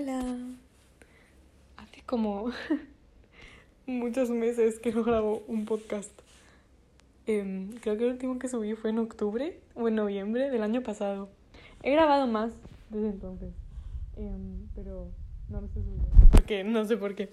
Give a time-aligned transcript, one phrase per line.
[0.00, 0.24] Hola.
[1.76, 2.50] Hace como
[3.86, 6.10] muchos meses que no grabo un podcast.
[7.26, 10.82] Em, creo que el último que subí fue en octubre o en noviembre del año
[10.82, 11.28] pasado.
[11.82, 12.50] He grabado más
[12.88, 13.52] desde entonces.
[14.16, 15.08] Em, pero
[15.50, 16.08] no lo estoy subiendo.
[16.32, 17.28] Porque no sé por qué.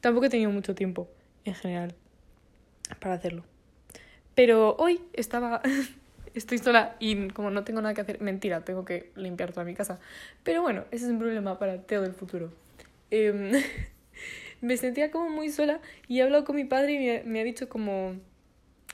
[0.00, 1.08] Tampoco he tenido mucho tiempo
[1.46, 1.94] en general
[3.00, 3.44] para hacerlo.
[4.34, 5.62] Pero hoy estaba
[6.34, 9.74] estoy sola y como no tengo nada que hacer, mentira, tengo que limpiar toda mi
[9.74, 9.98] casa.
[10.42, 12.52] Pero bueno, ese es un problema para Teo del futuro.
[13.10, 13.52] Em,
[14.60, 17.68] me sentía como muy sola y he hablado con mi padre y me, ha dicho
[17.68, 18.14] como,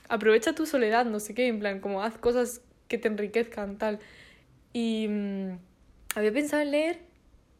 [0.08, 3.98] aprovecha tu soledad, no sé qué, en plan, como haz cosas que te enriquezcan, tal.
[4.72, 5.58] Y um,
[6.14, 6.98] había pensado en leer,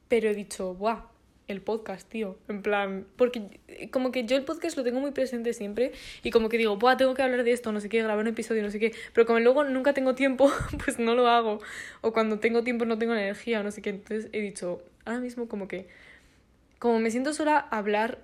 [0.09, 1.16] pero he dicho, ¡buah!
[1.49, 2.39] El podcast, tío.
[2.49, 3.61] En plan, porque
[3.91, 6.97] como que yo el podcast lo tengo muy presente siempre y como que digo, Buah,
[6.97, 9.27] tengo que hablar de esto, no sé qué, grabar un episodio, no sé qué, pero
[9.27, 10.51] como luego nunca tengo tiempo,
[10.85, 11.61] pues no lo hago.
[12.01, 13.91] O cuando tengo tiempo no tengo energía no sé qué.
[13.91, 15.89] Entonces he dicho, ahora mismo como que,
[16.79, 18.19] como me siento sola, hablar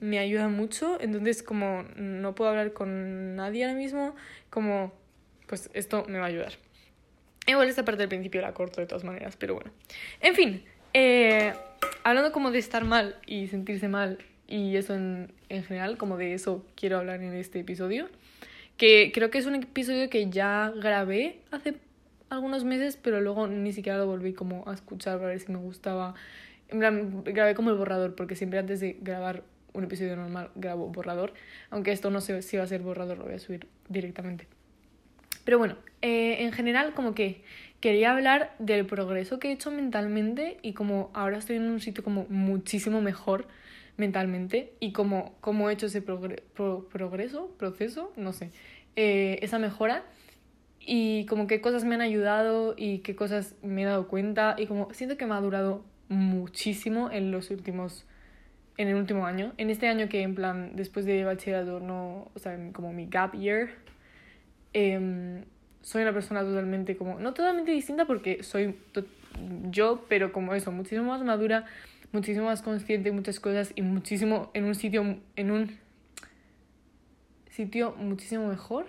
[0.00, 4.14] me ayuda mucho, entonces como no puedo hablar con nadie ahora mismo,
[4.50, 4.92] como,
[5.46, 6.52] pues esto me va a ayudar.
[7.46, 9.70] Igual esta parte del principio la corto de todas maneras, pero bueno.
[10.20, 11.52] En fin, eh
[12.04, 16.34] hablando como de estar mal y sentirse mal y eso en, en general, como de
[16.34, 18.08] eso quiero hablar en este episodio,
[18.76, 21.74] que creo que es un episodio que ya grabé hace
[22.28, 25.58] algunos meses, pero luego ni siquiera lo volví como a escuchar para ver si me
[25.58, 26.14] gustaba.
[26.68, 29.42] En plan, grabé como el borrador, porque siempre antes de grabar
[29.72, 31.32] un episodio normal grabo borrador,
[31.70, 34.46] aunque esto no sé si va a ser borrador, lo voy a subir directamente.
[35.44, 37.42] Pero bueno, eh, en general como que
[37.84, 42.02] quería hablar del progreso que he hecho mentalmente y como ahora estoy en un sitio
[42.02, 43.46] como muchísimo mejor
[43.98, 48.52] mentalmente y como cómo he hecho ese progreso, proceso, no sé,
[48.96, 50.02] eh, esa mejora
[50.80, 54.66] y como qué cosas me han ayudado y qué cosas me he dado cuenta y
[54.66, 58.06] como siento que me ha durado muchísimo en los últimos
[58.78, 59.52] en el último año.
[59.58, 63.34] En este año que en plan después de bachillerato no o sea como mi gap
[63.34, 63.68] year
[64.72, 65.44] eh,
[65.84, 68.74] soy una persona totalmente como, no totalmente distinta porque soy
[69.70, 71.66] yo, pero como eso, muchísimo más madura,
[72.10, 75.78] muchísimo más consciente de muchas cosas y muchísimo en un sitio, en un
[77.50, 78.86] sitio muchísimo mejor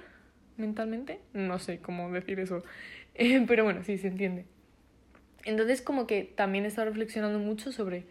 [0.55, 1.19] mentalmente.
[1.33, 2.63] No sé cómo decir eso,
[3.15, 4.45] eh, pero bueno, sí se entiende.
[5.43, 8.05] Entonces como que también he estado reflexionando mucho sobre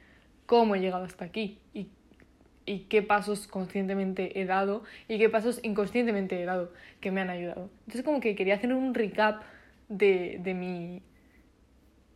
[0.44, 1.88] cómo he llegado hasta aquí y
[2.66, 7.30] y qué pasos conscientemente he dado y qué pasos inconscientemente he dado que me han
[7.30, 7.70] ayudado.
[7.80, 9.42] Entonces como que quería hacer un recap
[9.88, 11.02] de, de mi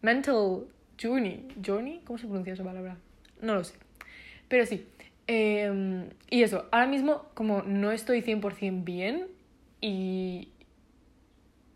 [0.00, 0.64] mental
[1.00, 1.48] journey.
[1.64, 2.00] ¿Journey?
[2.04, 2.96] ¿Cómo se pronuncia esa palabra?
[3.40, 3.74] No lo sé.
[4.48, 4.86] Pero sí.
[5.26, 9.26] Eh, y eso, ahora mismo como no estoy 100% bien
[9.80, 10.48] y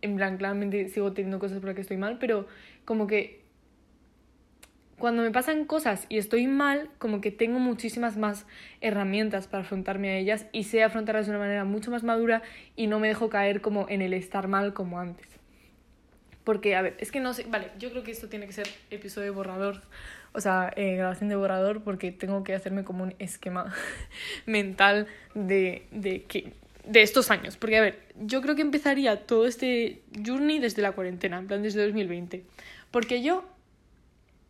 [0.00, 2.46] en plan claramente sigo teniendo cosas por las que estoy mal, pero
[2.86, 3.41] como que
[5.02, 8.46] cuando me pasan cosas y estoy mal, como que tengo muchísimas más
[8.80, 12.42] herramientas para afrontarme a ellas y sé afrontarlas de una manera mucho más madura
[12.76, 15.26] y no me dejo caer como en el estar mal como antes.
[16.44, 18.68] Porque, a ver, es que no sé, vale, yo creo que esto tiene que ser
[18.92, 19.82] episodio de borrador,
[20.34, 23.74] o sea, eh, grabación de borrador, porque tengo que hacerme como un esquema
[24.46, 26.52] mental de, de, que,
[26.86, 27.56] de estos años.
[27.56, 31.60] Porque, a ver, yo creo que empezaría todo este journey desde la cuarentena, en plan
[31.60, 32.44] desde 2020.
[32.92, 33.51] Porque yo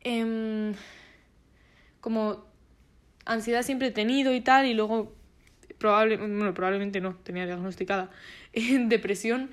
[0.05, 0.73] eh,
[2.01, 2.45] como
[3.25, 5.15] ansiedad siempre he tenido y tal, y luego
[5.79, 8.11] probable, bueno, probablemente no, tenía diagnosticada
[8.53, 9.51] depresión.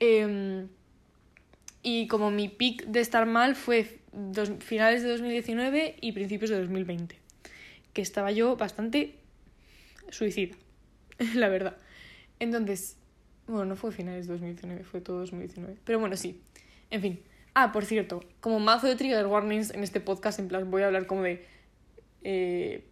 [0.00, 0.66] Eh,
[1.82, 6.58] y como mi pic de estar mal fue dos, finales de 2019 y principios de
[6.60, 7.16] 2020,
[7.92, 9.14] que estaba yo bastante
[10.10, 10.56] suicida,
[11.34, 11.76] la verdad.
[12.40, 12.96] Entonces,
[13.46, 16.40] bueno, no fue finales de 2019, fue todo 2019, pero bueno, sí,
[16.90, 17.20] en fin.
[17.54, 20.86] Ah, por cierto, como mazo de trigger warnings en este podcast, en plan, voy a
[20.86, 21.44] hablar como de.
[22.22, 22.84] Eh,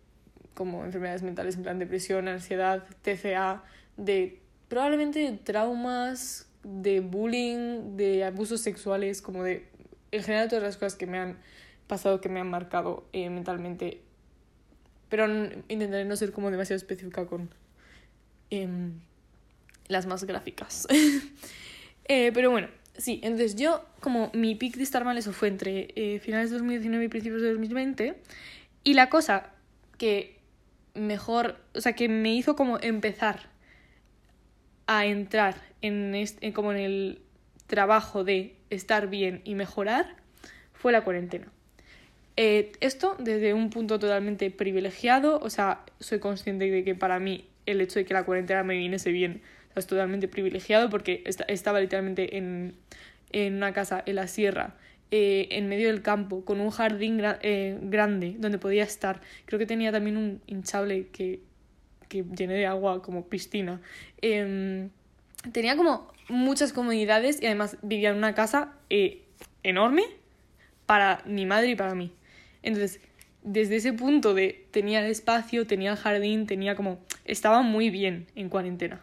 [0.54, 3.62] como enfermedades mentales, en plan depresión, ansiedad, TCA,
[3.96, 9.68] de probablemente traumas, de bullying, de abusos sexuales, como de.
[10.12, 11.36] En general, todas las cosas que me han
[11.86, 14.00] pasado, que me han marcado eh, mentalmente.
[15.08, 15.26] Pero
[15.68, 17.50] intentaré no ser como demasiado específica con
[18.50, 18.68] eh,
[19.88, 20.88] las más gráficas.
[22.04, 25.88] eh, pero bueno, Sí, entonces yo, como mi pick de estar mal, eso fue entre
[25.96, 28.16] eh, finales de 2019 y principios de 2020.
[28.84, 29.50] Y la cosa
[29.98, 30.38] que
[30.94, 33.48] mejor, o sea, que me hizo como empezar
[34.86, 37.20] a entrar en, este, como en el
[37.66, 40.16] trabajo de estar bien y mejorar
[40.72, 41.48] fue la cuarentena.
[42.36, 47.46] Eh, esto desde un punto totalmente privilegiado, o sea, soy consciente de que para mí
[47.64, 49.42] el hecho de que la cuarentena me viniese bien
[49.80, 52.74] es totalmente privilegiado porque estaba literalmente en,
[53.32, 54.74] en una casa en la sierra
[55.12, 59.20] eh, en medio del campo, con un jardín eh, grande donde podía estar.
[59.44, 61.40] Creo que tenía también un hinchable que,
[62.08, 63.80] que llené de agua como piscina.
[64.20, 64.90] Em,
[65.52, 69.22] tenía como muchas comodidades y además vivía en una casa eh,
[69.62, 70.02] enorme
[70.86, 72.10] para mi madre y para mí.
[72.62, 73.00] Entonces,
[73.44, 76.98] desde ese punto de tenía el espacio, tenía el jardín, tenía como...
[77.24, 79.00] Estaba muy bien en cuarentena.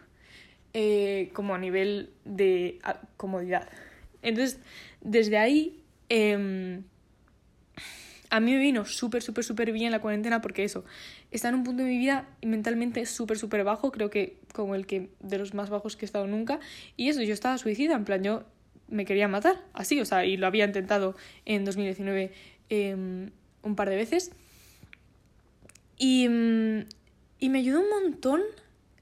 [0.76, 2.80] Eh, como a nivel de
[3.16, 3.68] comodidad.
[4.22, 4.58] Entonces,
[5.02, 6.82] desde ahí, em,
[8.28, 10.84] a mí me vino súper, súper, súper bien la cuarentena porque eso,
[11.30, 14.84] está en un punto de mi vida mentalmente súper, súper bajo, creo que como el
[14.84, 16.58] que de los más bajos que he estado nunca.
[16.96, 18.42] Y eso, yo estaba suicida, en plan, yo
[18.88, 22.32] me quería matar, así, o sea, y lo había intentado en 2019
[22.68, 23.30] em,
[23.62, 24.32] un par de veces.
[25.98, 26.86] Y, mm,
[27.38, 28.40] y me ayudó un montón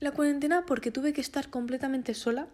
[0.02, 2.48] la cuarentena porque tuve que estar completamente sola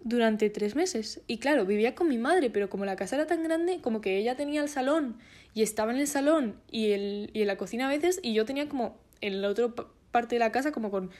[0.00, 1.22] durante tres meses.
[1.26, 4.18] Y claro, vivía con mi madre, pero como la casa era tan grande, como que
[4.18, 5.16] ella tenía el salón
[5.54, 8.44] y estaba en el salón y, el, y en la cocina a veces, y yo
[8.44, 9.72] tenía como en la otra
[10.10, 11.10] parte de la casa, como con.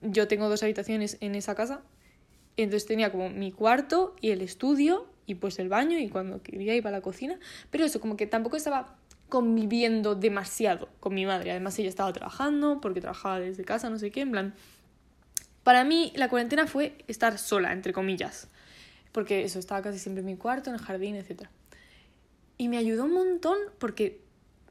[0.00, 1.82] Yo tengo dos habitaciones en esa casa,
[2.56, 6.74] entonces tenía como mi cuarto y el estudio y pues el baño y cuando quería
[6.74, 7.38] iba a la cocina,
[7.70, 8.96] pero eso, como que tampoco estaba
[9.28, 11.50] conviviendo demasiado con mi madre.
[11.50, 14.54] Además, ella estaba trabajando porque trabajaba desde casa, no sé qué, en plan.
[15.62, 18.48] Para mí, la cuarentena fue estar sola, entre comillas.
[19.12, 21.48] Porque eso, estaba casi siempre en mi cuarto, en el jardín, etc.
[22.56, 24.20] Y me ayudó un montón porque,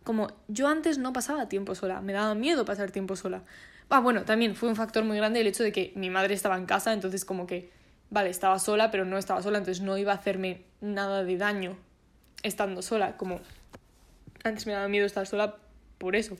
[0.03, 3.43] como yo antes no pasaba tiempo sola, me daba miedo pasar tiempo sola.
[3.89, 6.57] Ah, bueno, también fue un factor muy grande el hecho de que mi madre estaba
[6.57, 7.69] en casa, entonces, como que,
[8.09, 11.77] vale, estaba sola, pero no estaba sola, entonces no iba a hacerme nada de daño
[12.41, 13.17] estando sola.
[13.17, 13.41] Como
[14.49, 15.57] antes me daba miedo estar sola
[15.97, 16.37] por eso.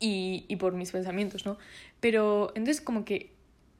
[0.00, 1.58] Y, y por mis pensamientos, ¿no?
[2.00, 3.32] Pero entonces como que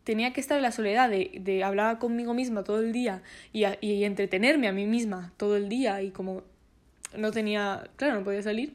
[0.04, 3.22] tenía que estar en la soledad de, de hablar conmigo misma todo el día
[3.52, 6.42] y, y entretenerme a mí misma todo el día y como
[7.16, 8.74] no tenía, claro, no podía salir.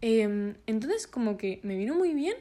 [0.00, 2.36] Em, entonces como que me vino muy bien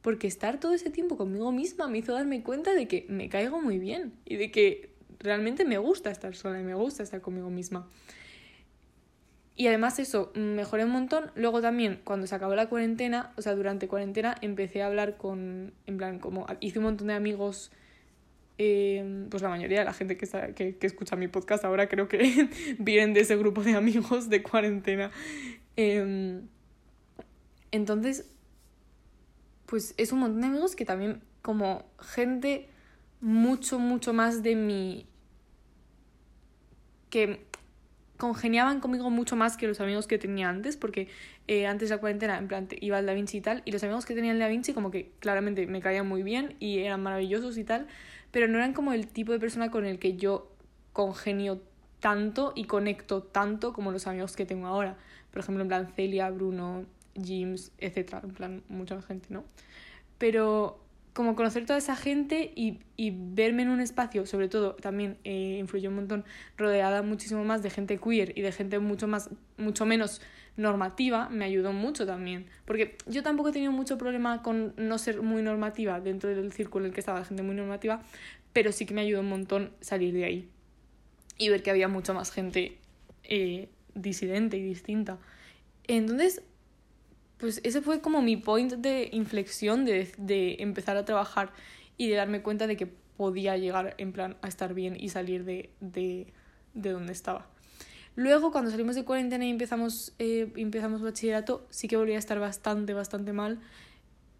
[0.00, 3.60] porque estar todo ese tiempo conmigo misma me hizo darme cuenta de que me caigo
[3.60, 7.50] muy bien y de que realmente me gusta estar sola y me gusta estar conmigo
[7.50, 7.88] misma.
[9.56, 11.30] Y además eso, mejoré un montón.
[11.36, 15.72] Luego también, cuando se acabó la cuarentena, o sea, durante cuarentena, empecé a hablar con,
[15.86, 17.70] en plan, como hice un montón de amigos,
[18.58, 21.88] eh, pues la mayoría de la gente que, está, que, que, escucha mi podcast ahora
[21.88, 22.48] creo que
[22.78, 25.12] vienen de ese grupo de amigos de cuarentena.
[25.76, 26.40] Eh,
[27.70, 28.26] entonces,
[29.66, 32.68] pues es un montón de amigos que también, como gente
[33.20, 35.06] mucho, mucho más de mi...
[37.10, 37.44] que
[38.16, 41.08] congeniaban conmigo mucho más que los amigos que tenía antes, porque
[41.48, 43.82] eh, antes de la cuarentena, en plan, iba al Da Vinci y tal, y los
[43.82, 47.02] amigos que tenía el Da Vinci como que claramente me caían muy bien y eran
[47.02, 47.86] maravillosos y tal,
[48.30, 50.50] pero no eran como el tipo de persona con el que yo
[50.92, 51.60] congenio
[52.00, 54.96] tanto y conecto tanto como los amigos que tengo ahora.
[55.30, 56.84] Por ejemplo, en plan Celia, Bruno,
[57.16, 58.22] James, etc.
[58.22, 59.44] En plan, mucha gente, ¿no?
[60.18, 60.83] Pero
[61.14, 65.56] como conocer toda esa gente y, y, verme en un espacio, sobre todo también eh,
[65.60, 66.24] influyó un montón,
[66.56, 70.20] rodeada muchísimo más de gente queer y de gente mucho más, mucho menos
[70.56, 72.46] normativa, me ayudó mucho también.
[72.64, 76.84] Porque yo tampoco he tenido mucho problema con no ser muy normativa dentro del círculo
[76.84, 78.02] en el que estaba gente muy normativa,
[78.52, 80.48] pero sí que me ayudó un montón salir de ahí
[81.38, 82.78] y ver que había mucha más gente
[83.22, 85.18] eh, disidente y distinta.
[85.86, 86.42] Entonces,
[87.44, 91.52] pues ese fue como mi point de inflexión de, de empezar a trabajar
[91.98, 95.44] y de darme cuenta de que podía llegar en plan a estar bien y salir
[95.44, 96.32] de, de,
[96.72, 97.46] de donde estaba.
[98.16, 102.40] Luego, cuando salimos de cuarentena y empezamos, eh, empezamos bachillerato, sí que volví a estar
[102.40, 103.60] bastante, bastante mal.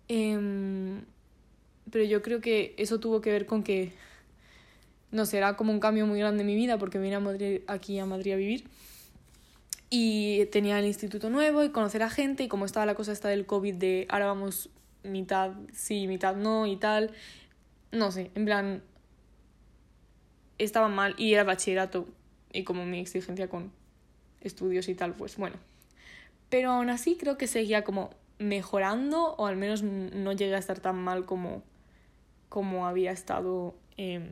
[0.09, 1.03] Eh,
[1.91, 3.93] pero yo creo que eso tuvo que ver con que,
[5.11, 7.61] no sé, era como un cambio muy grande en mi vida porque vine a Madrid,
[7.67, 8.65] aquí a Madrid a vivir
[9.97, 13.29] y tenía el instituto nuevo y conocer a gente y como estaba la cosa esta
[13.29, 14.69] del COVID de ahora vamos
[15.05, 17.13] mitad sí, mitad no y tal,
[17.93, 18.83] no sé, en plan
[20.59, 22.09] estaba mal y era bachillerato
[22.53, 23.71] y como mi exigencia con
[24.41, 25.59] estudios y tal, pues bueno.
[26.49, 28.11] Pero aún así creo que seguía como
[28.41, 31.63] mejorando o al menos no llegué a estar tan mal como,
[32.49, 34.29] como había estado eh,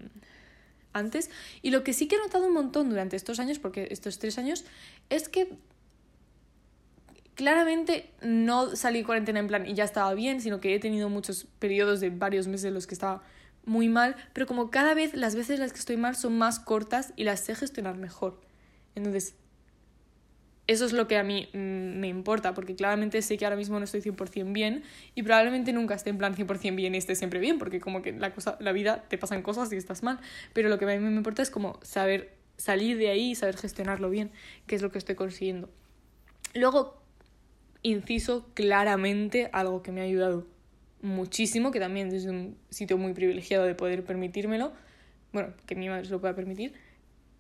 [0.93, 1.31] antes.
[1.63, 4.39] Y lo que sí que he notado un montón durante estos años, porque estos tres
[4.39, 4.65] años,
[5.11, 5.57] es que
[7.35, 11.47] claramente no salí cuarentena en plan y ya estaba bien, sino que he tenido muchos
[11.59, 13.23] periodos de varios meses en los que estaba
[13.65, 17.13] muy mal, pero como cada vez las veces las que estoy mal son más cortas
[17.17, 18.41] y las sé gestionar mejor.
[18.95, 19.35] Entonces,
[20.67, 23.79] eso es lo que a mí mm, me importa, porque claramente sé que ahora mismo
[23.79, 27.41] no estoy 100% bien y probablemente nunca esté en plan 100% bien y esté siempre
[27.41, 30.21] bien, porque como que la, cosa, la vida te pasan cosas y estás mal,
[30.53, 33.57] pero lo que a mí me importa es como saber salir de ahí y saber
[33.57, 34.31] gestionarlo bien,
[34.67, 35.69] que es lo que estoy consiguiendo.
[36.55, 37.03] Luego,
[37.83, 40.47] inciso claramente algo que me ha ayudado
[41.01, 44.73] muchísimo, que también desde un sitio muy privilegiado de poder permitírmelo,
[45.33, 46.75] bueno, que mi madre se lo pueda permitir,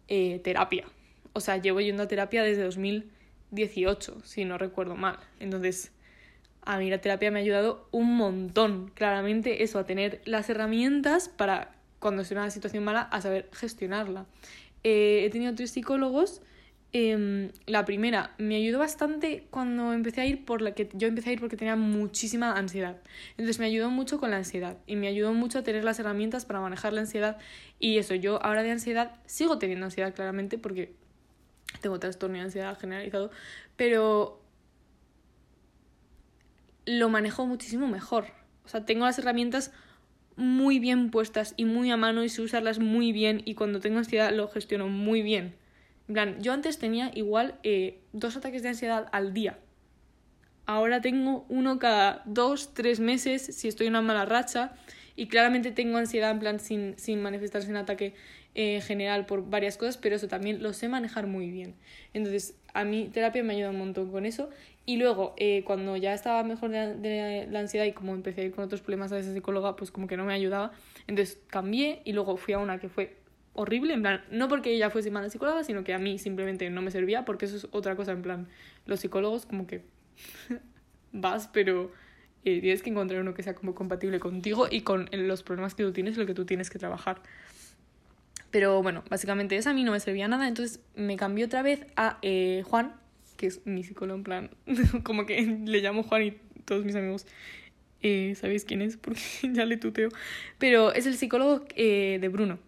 [0.08, 0.86] eh, terapia.
[1.32, 5.18] O sea, llevo yendo a terapia desde 2018, si no recuerdo mal.
[5.40, 5.92] Entonces,
[6.62, 11.28] a mí la terapia me ha ayudado un montón, claramente, eso, a tener las herramientas
[11.28, 14.26] para, cuando en una situación mala, a saber gestionarla.
[14.84, 16.42] Eh, he tenido tres psicólogos
[16.94, 21.30] Em, la primera me ayudó bastante cuando empecé a ir por la que yo empecé
[21.30, 23.00] a ir porque tenía muchísima ansiedad.
[23.30, 26.44] Entonces me ayudó mucho con la ansiedad y me ayudó mucho a tener las herramientas
[26.44, 27.38] para manejar la ansiedad
[27.78, 30.92] y eso, yo ahora de ansiedad sigo teniendo ansiedad claramente porque
[31.80, 33.30] tengo trastorno de ansiedad generalizado,
[33.76, 34.40] pero
[36.84, 38.26] lo manejo muchísimo mejor.
[38.64, 39.72] O sea, tengo las herramientas
[40.36, 43.98] muy bien puestas y muy a mano y sé usarlas muy bien y cuando tengo
[43.98, 45.56] ansiedad lo gestiono muy bien
[46.40, 49.58] yo antes tenía igual eh, dos ataques de ansiedad al día.
[50.66, 54.72] Ahora tengo uno cada dos, tres meses si estoy en una mala racha.
[55.14, 58.14] Y claramente tengo ansiedad en plan sin, sin manifestarse en ataque
[58.54, 61.74] eh, general por varias cosas, pero eso también lo sé manejar muy bien.
[62.12, 64.50] Entonces, a mí terapia me ayuda un montón con eso.
[64.84, 68.44] Y luego, eh, cuando ya estaba mejor de, de, la ansiedad y como empecé a
[68.44, 70.72] ir con otros problemas a esa psicóloga, pues como que no me ayudaba.
[71.06, 73.16] Entonces cambié y luego fui a una que fue
[73.54, 76.82] horrible, en plan, no porque ella fuese mala psicóloga, sino que a mí simplemente no
[76.82, 78.48] me servía, porque eso es otra cosa, en plan,
[78.86, 79.82] los psicólogos como que
[81.12, 81.92] vas, pero
[82.44, 85.82] eh, tienes que encontrar uno que sea como compatible contigo y con los problemas que
[85.82, 87.22] tú tienes, lo que tú tienes que trabajar.
[88.52, 91.84] Pero bueno, básicamente eso a mí no me servía nada, entonces me cambié otra vez
[91.96, 92.94] a eh, Juan,
[93.36, 94.50] que es mi psicólogo, en plan,
[95.02, 96.30] como que le llamo Juan y
[96.64, 97.26] todos mis amigos
[98.02, 100.10] eh, sabéis quién es, porque ya le tuteo,
[100.58, 102.60] pero es el psicólogo de Bruno.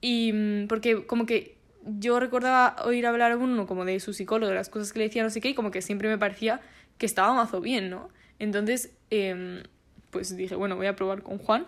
[0.00, 4.50] Y mm, porque como que yo recordaba oír hablar a uno como de su psicólogo,
[4.50, 6.60] de las cosas que le decía, no sé qué, y como que siempre me parecía
[6.98, 8.08] que estaba mazo bien, ¿no?
[8.38, 9.62] Entonces, eh,
[10.10, 11.66] pues dije, bueno, voy a probar con Juan.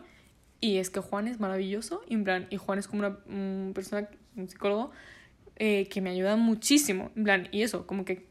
[0.60, 4.08] Y es que Juan es maravilloso, y, en plan, y Juan es como una persona,
[4.36, 4.90] un psicólogo,
[5.56, 7.10] eh, que me ayuda muchísimo.
[7.16, 8.26] En plan, y eso, como que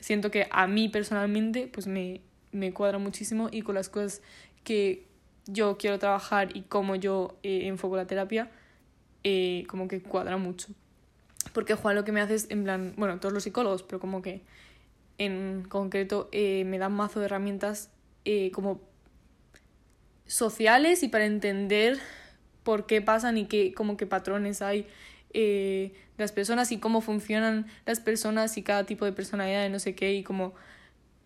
[0.00, 2.20] siento que a mí personalmente, pues me,
[2.52, 4.22] me cuadra muchísimo y con las cosas
[4.64, 5.06] que
[5.46, 8.50] yo quiero trabajar y cómo yo eh, enfoco la terapia,
[9.24, 10.68] eh, como que cuadra mucho.
[11.52, 14.22] Porque Juan lo que me hace es, en plan, bueno, todos los psicólogos, pero como
[14.22, 14.42] que
[15.18, 17.90] en concreto eh, me dan mazo de herramientas
[18.24, 18.80] eh, como
[20.26, 21.98] sociales y para entender
[22.62, 24.86] por qué pasan y qué, como qué patrones hay
[25.32, 29.78] de las personas y cómo funcionan las personas y cada tipo de personalidad y no
[29.78, 30.54] sé qué y como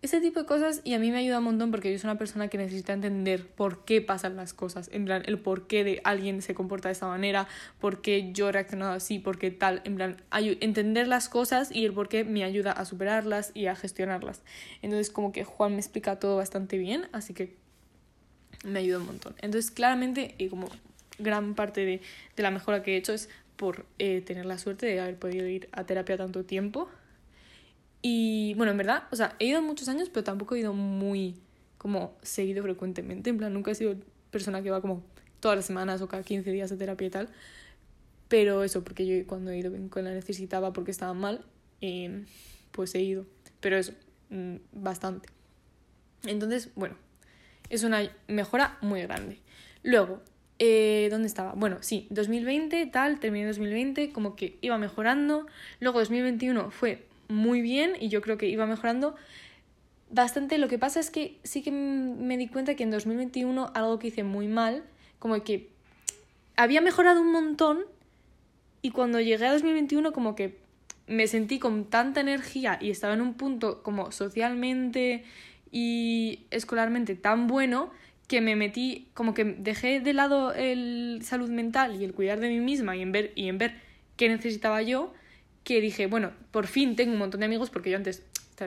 [0.01, 2.17] ese tipo de cosas y a mí me ayuda un montón porque yo soy una
[2.17, 6.01] persona que necesita entender por qué pasan las cosas, en plan, el por qué de
[6.03, 7.47] alguien se comporta de esta manera,
[7.79, 11.85] por qué yo he reaccionado así, por qué tal, en plan, entender las cosas y
[11.85, 14.41] el por qué me ayuda a superarlas y a gestionarlas.
[14.81, 17.60] Entonces como que Juan me explica todo bastante bien, así que
[18.63, 19.35] me ayuda un montón.
[19.41, 20.69] Entonces claramente, y como
[21.19, 22.01] gran parte de,
[22.35, 25.47] de la mejora que he hecho es por eh, tener la suerte de haber podido
[25.47, 26.89] ir a terapia tanto tiempo
[28.01, 31.35] y bueno, en verdad, o sea, he ido muchos años, pero tampoco he ido muy
[31.77, 33.29] como seguido frecuentemente.
[33.29, 33.95] En plan, nunca he sido
[34.31, 35.03] persona que va como
[35.39, 37.29] todas las semanas o cada 15 días a terapia y tal.
[38.27, 41.45] Pero eso, porque yo cuando he ido cuando la necesitaba porque estaba mal,
[41.81, 42.25] eh,
[42.71, 43.25] pues he ido.
[43.59, 43.93] Pero eso,
[44.29, 45.29] mm, bastante.
[46.23, 46.95] Entonces, bueno,
[47.71, 49.39] es una mejora muy grande.
[49.83, 50.21] Luego,
[50.59, 51.53] eh, ¿dónde estaba?
[51.53, 55.47] Bueno, sí, 2020, tal, terminé 2020, como que iba mejorando.
[55.79, 59.15] Luego 2021 fue muy bien y yo creo que iba mejorando
[60.11, 60.57] bastante.
[60.57, 64.07] Lo que pasa es que sí que me di cuenta que en 2021 algo que
[64.07, 64.83] hice muy mal,
[65.17, 65.69] como que
[66.55, 67.79] había mejorado un montón
[68.81, 70.59] y cuando llegué a 2021 como que
[71.07, 75.23] me sentí con tanta energía y estaba en un punto como socialmente
[75.71, 77.91] y escolarmente tan bueno
[78.27, 82.49] que me metí como que dejé de lado el salud mental y el cuidar de
[82.49, 83.75] mí misma y en ver y en ver
[84.15, 85.13] qué necesitaba yo
[85.63, 88.23] que dije, bueno, por fin tengo un montón de amigos, porque yo antes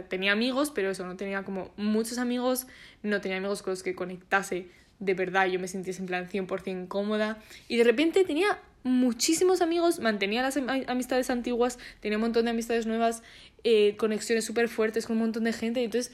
[0.09, 2.67] tenía amigos, pero eso, no tenía como muchos amigos,
[3.03, 4.69] no tenía amigos con los que conectase
[5.01, 9.99] de verdad, yo me sentía en plan 100% cómoda, y de repente tenía muchísimos amigos,
[9.99, 13.23] mantenía las amistades antiguas, tenía un montón de amistades nuevas,
[13.65, 16.13] eh, conexiones súper fuertes con un montón de gente, y entonces...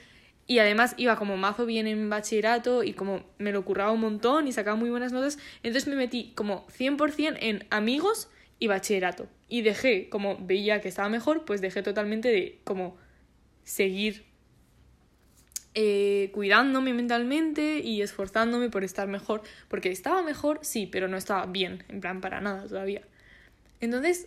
[0.50, 4.48] Y además iba como mazo bien en bachillerato y como me lo curraba un montón
[4.48, 5.38] y sacaba muy buenas notas.
[5.62, 8.28] Entonces me metí como 100% en amigos
[8.58, 9.28] y bachillerato.
[9.48, 12.96] Y dejé, como veía que estaba mejor, pues dejé totalmente de como
[13.62, 14.24] seguir
[15.74, 19.42] eh, cuidándome mentalmente y esforzándome por estar mejor.
[19.68, 23.02] Porque estaba mejor, sí, pero no estaba bien, en plan para nada todavía.
[23.80, 24.26] Entonces,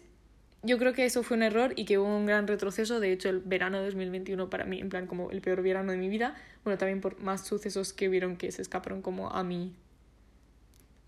[0.63, 3.01] yo creo que eso fue un error y que hubo un gran retroceso.
[3.01, 5.97] De hecho, el verano de 2021 para mí, en plan, como el peor verano de
[5.97, 6.35] mi vida.
[6.63, 9.75] Bueno, también por más sucesos que vieron que se escaparon como a mí,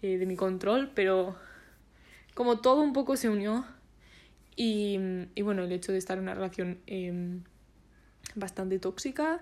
[0.02, 1.38] eh, de mi control, pero
[2.34, 3.66] como todo un poco se unió.
[4.58, 5.00] Y,
[5.36, 7.44] y bueno, el hecho de estar en una relación em,
[8.36, 9.42] bastante tóxica,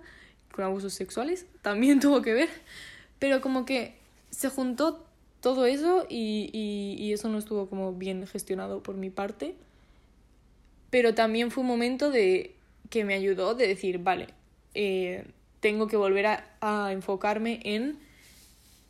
[0.52, 2.50] con abusos sexuales, también tuvo que ver.
[3.18, 3.98] Pero como que
[4.30, 5.08] se juntó
[5.42, 9.56] todo eso y, y eso no estuvo como bien gestionado por mi parte
[10.94, 12.54] pero también fue un momento de
[12.92, 14.28] que me ayudó de decir, vale,
[14.76, 15.26] eh,
[15.60, 17.98] tengo que volver a, enfocarme en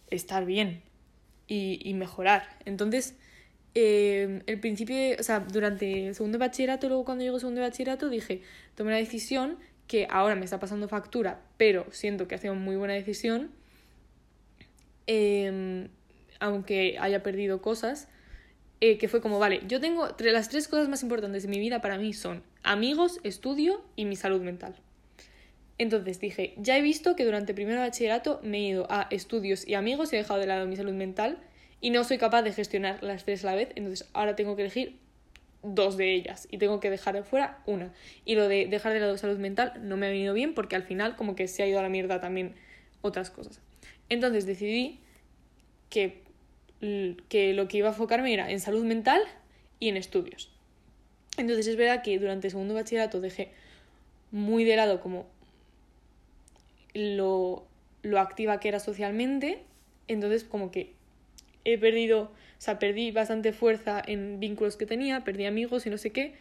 [0.10, 0.82] estar bien
[1.48, 2.58] y, mejorar.
[2.66, 3.16] Entonces,
[3.74, 8.10] eh, el principio, o sea, durante el segundo bachillerato, luego cuando llegó el segundo bachillerato,
[8.10, 8.42] dije,
[8.76, 9.58] tomé una decisión
[9.88, 13.50] que ahora me está pasando factura, pero siento que ha sido muy buena decisión,
[15.08, 15.88] em,
[16.42, 18.10] aunque haya perdido cosas,
[18.86, 21.80] eh, que fue como, vale, yo tengo las tres cosas más importantes de mi vida
[21.80, 24.76] para mí son amigos, estudio y mi salud mental.
[25.78, 29.76] Entonces dije, ya he visto que durante primero bachillerato me he ido a estudios y
[29.76, 31.38] amigos y he dejado de lado mi salud mental
[31.80, 34.64] y no soy capaz de gestionar las tres a la vez, entonces ahora tengo que
[34.64, 35.00] elegir
[35.62, 37.94] dos de ellas y tengo que dejar de fuera una.
[38.26, 40.84] Y lo de dejar de lado salud mental no me ha venido bien porque al
[40.84, 42.54] final como que se ha ido a la mierda también
[43.00, 43.62] otras cosas.
[44.10, 45.00] Entonces decidí
[45.90, 46.23] que
[47.30, 49.22] que lo que iba a enfocarme era en salud mental
[49.80, 50.52] y en estudios.
[51.38, 53.52] Entonces es verdad que durante el segundo bachillerato dejé
[54.32, 55.26] muy de lado como
[56.94, 57.66] lo,
[58.02, 59.64] lo activa que era socialmente,
[60.08, 60.94] entonces como que
[61.66, 65.98] he perdido, o sea, perdí bastante fuerza en vínculos que tenía, perdí amigos y no
[65.98, 66.36] sé qué,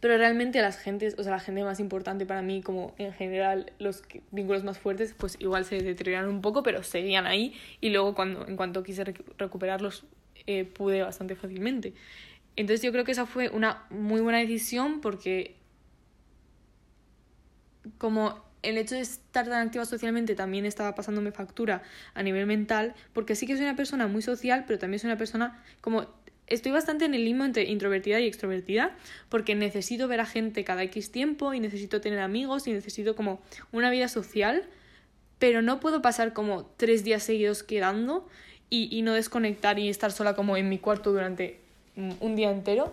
[0.00, 3.72] pero realmente las gentes, o sea, la gente más importante para mí, como en general
[3.78, 8.14] los vínculos más fuertes, pues igual se deterioraron un poco, pero seguían ahí y luego
[8.14, 9.04] cuando, en cuanto quise
[9.38, 10.04] recuperarlos
[10.46, 11.94] eh, pude bastante fácilmente.
[12.56, 15.56] Entonces yo creo que esa fue una muy buena decisión porque
[17.98, 21.82] como el hecho de estar tan activa socialmente también estaba pasándome factura
[22.14, 25.18] a nivel mental, porque sí que soy una persona muy social, pero también soy una
[25.18, 26.06] persona como
[26.48, 28.96] estoy bastante en el limbo entre introvertida y extrovertida
[29.28, 33.40] porque necesito ver a gente cada X tiempo y necesito tener amigos y necesito como
[33.72, 34.64] una vida social,
[35.38, 38.26] pero no puedo pasar como tres días seguidos quedando
[38.70, 41.60] y, y no desconectar y estar sola como en mi cuarto durante
[41.96, 42.92] un día entero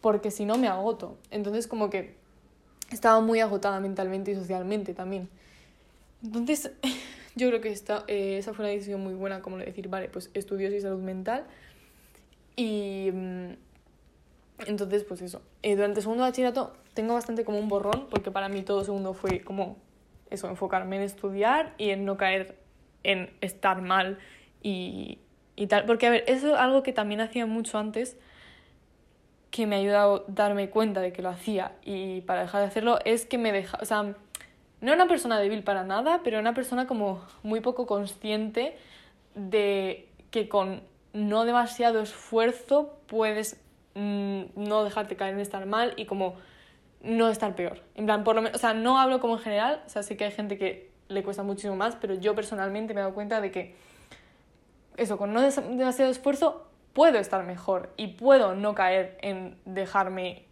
[0.00, 1.16] porque si no me agoto.
[1.30, 2.14] Entonces como que
[2.90, 5.28] estaba muy agotada mentalmente y socialmente también.
[6.22, 6.70] Entonces
[7.34, 10.30] yo creo que esta, eh, esa fue una decisión muy buena como decir, vale, pues
[10.34, 11.44] estudios y salud mental
[12.56, 13.52] y mm,
[14.66, 15.42] entonces, pues eso.
[15.62, 19.12] Eh, durante el segundo bachillerato tengo bastante como un borrón, porque para mí todo segundo
[19.12, 19.76] fue como
[20.30, 22.58] eso, enfocarme en estudiar y en no caer
[23.04, 24.18] en estar mal
[24.62, 25.18] y,
[25.54, 25.84] y tal.
[25.84, 28.16] Porque, a ver, eso es algo que también hacía mucho antes,
[29.50, 32.66] que me ha ayudado a darme cuenta de que lo hacía y para dejar de
[32.68, 34.14] hacerlo, es que me deja, o sea, no
[34.80, 38.76] era una persona débil para nada, pero una persona como muy poco consciente
[39.34, 40.82] de que con
[41.16, 43.58] no demasiado esfuerzo puedes
[43.94, 46.36] mm, no dejarte caer en estar mal y como
[47.00, 47.82] no estar peor.
[47.94, 50.16] En plan, por lo menos, o sea, no hablo como en general, o sea, sé
[50.16, 53.40] que hay gente que le cuesta muchísimo más, pero yo personalmente me he dado cuenta
[53.40, 53.74] de que
[54.96, 60.44] eso, con no demasiado esfuerzo puedo estar mejor y puedo no caer en dejarme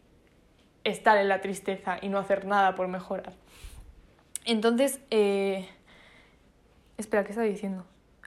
[0.85, 3.35] estar en la tristeza y no hacer nada por mejorar.
[4.44, 5.68] Entonces, eh...
[6.98, 7.87] espera, ¿qué estaba diciendo?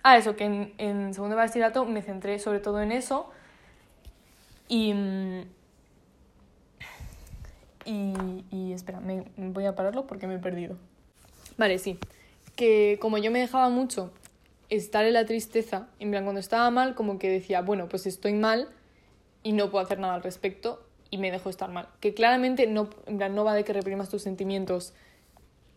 [0.10, 3.30] Ah, eso, que en, segundo bachillerato me centré sobre todo en eso.
[4.70, 4.94] Y.
[7.84, 10.78] Y, y espera, me, voy a pararlo porque me he perdido.
[11.58, 12.00] Vale, sí.
[12.56, 14.14] Que como yo me dejaba mucho
[14.70, 18.32] estar en la tristeza, en plan, cuando estaba mal, como que decía, bueno, pues estoy
[18.32, 18.70] mal
[19.44, 21.90] y no puedo hacer nada al respecto y me dejo estar mal.
[22.00, 24.94] Que claramente no, en plan, no va de que reprimas tus sentimientos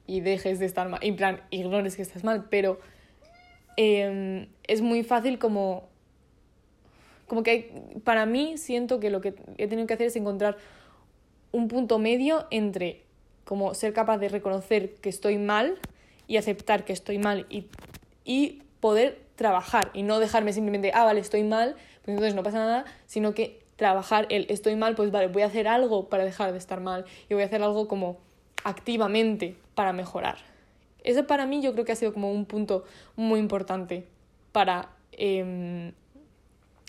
[0.06, 2.78] y dejes de estar mal, en plan, ignores que estás mal, pero
[3.76, 5.88] Em, es muy fácil como...
[7.26, 10.56] Como que para mí siento que lo que he tenido que hacer es encontrar
[11.52, 13.04] un punto medio entre
[13.44, 15.78] como ser capaz de reconocer que estoy mal
[16.26, 17.66] y aceptar que estoy mal y,
[18.24, 22.58] y poder trabajar y no dejarme simplemente, ah, vale, estoy mal, pues entonces no pasa
[22.58, 26.52] nada, sino que trabajar el estoy mal, pues vale, voy a hacer algo para dejar
[26.52, 28.18] de estar mal y voy a hacer algo como
[28.64, 30.49] activamente para mejorar.
[31.04, 32.84] Eso para mí yo creo que ha sido como un punto
[33.16, 34.06] muy importante
[34.52, 35.92] para em,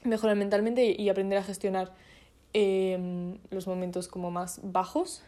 [0.04, 1.94] mejorar mentalmente y aprender a gestionar
[2.54, 5.24] em, los momentos como más bajos.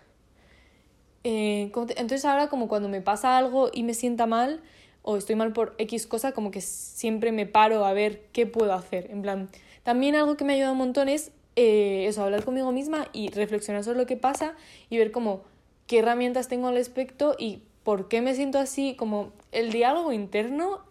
[1.24, 4.62] Eh, entonces ahora como cuando me pasa algo y me sienta mal
[5.04, 8.74] o estoy mal por X cosa, como que siempre me paro a ver qué puedo
[8.74, 9.10] hacer.
[9.12, 9.50] En plan,
[9.84, 13.30] también algo que me ha ayudado un montón es eh, eso, hablar conmigo misma y
[13.30, 14.56] reflexionar sobre lo que pasa
[14.90, 15.44] y ver como
[15.88, 20.82] qué herramientas tengo al respecto y por qué me siento así, como el diálogo interno,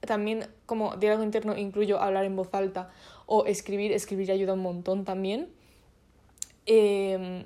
[0.00, 2.90] también como diálogo interno incluyo hablar en voz alta
[3.26, 5.48] o escribir, escribir ayuda un montón también.
[6.66, 7.44] Eh,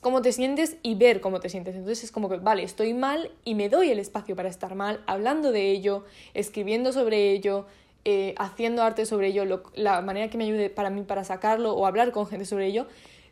[0.00, 1.74] cómo te sientes y ver cómo te sientes.
[1.74, 5.02] Entonces es como que, vale, estoy mal y me doy el espacio para estar mal,
[5.06, 7.66] hablando de ello, escribiendo sobre ello,
[8.04, 11.86] eh, haciendo arte sobre ello, la manera que me ayude para mí para sacarlo o
[11.86, 12.86] hablar con gente sobre ello.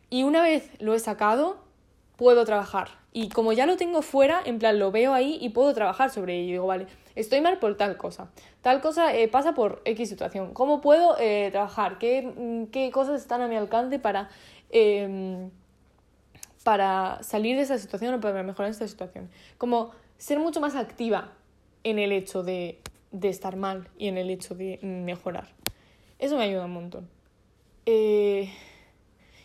[0.09, 1.57] Y una vez lo he sacado,
[2.15, 2.89] puedo trabajar.
[3.19, 6.37] Y como ya lo tengo fuera, en plan lo veo ahí y puedo trabajar sobre
[6.37, 6.51] ello.
[6.51, 8.29] Digo, vale, estoy mal por tal cosa.
[8.61, 10.53] Tal cosa eh, pasa por X situación.
[10.53, 11.97] ¿Cómo puedo eh, trabajar?
[11.97, 14.29] ¿Qué, mm, ¿Qué, cosas están a mi alcance para
[14.69, 15.49] em,
[16.63, 19.31] para salir de esa situación o para mejorar esta situación.
[19.57, 21.33] Como ser mucho más activa
[21.83, 22.79] en el hecho de,
[23.11, 25.47] de estar mal y en el hecho de mejorar.
[26.19, 27.09] Eso me ayuda un montón.
[27.87, 28.53] Eh,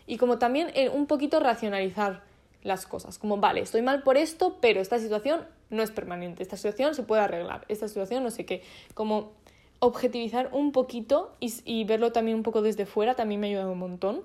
[0.05, 2.21] y como también un poquito racionalizar
[2.63, 3.19] las cosas.
[3.19, 6.41] Como, vale, estoy mal por esto, pero esta situación no es permanente.
[6.41, 7.65] Esta situación se puede arreglar.
[7.67, 8.63] Esta situación no sé qué.
[8.93, 9.31] Como
[9.79, 13.79] objetivizar un poquito y, y verlo también un poco desde fuera también me ayuda un
[13.79, 14.21] montón.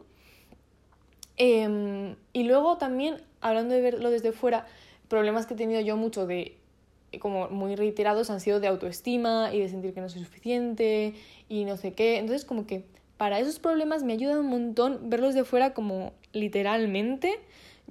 [1.36, 4.66] Em, y luego también, hablando de verlo desde fuera,
[5.08, 6.56] problemas que he tenido yo mucho de
[7.20, 11.14] como muy reiterados han sido de autoestima y de sentir que no soy suficiente
[11.48, 12.18] y no sé qué.
[12.18, 12.84] Entonces como que
[13.16, 17.40] para esos problemas me ayuda un montón verlos de fuera como literalmente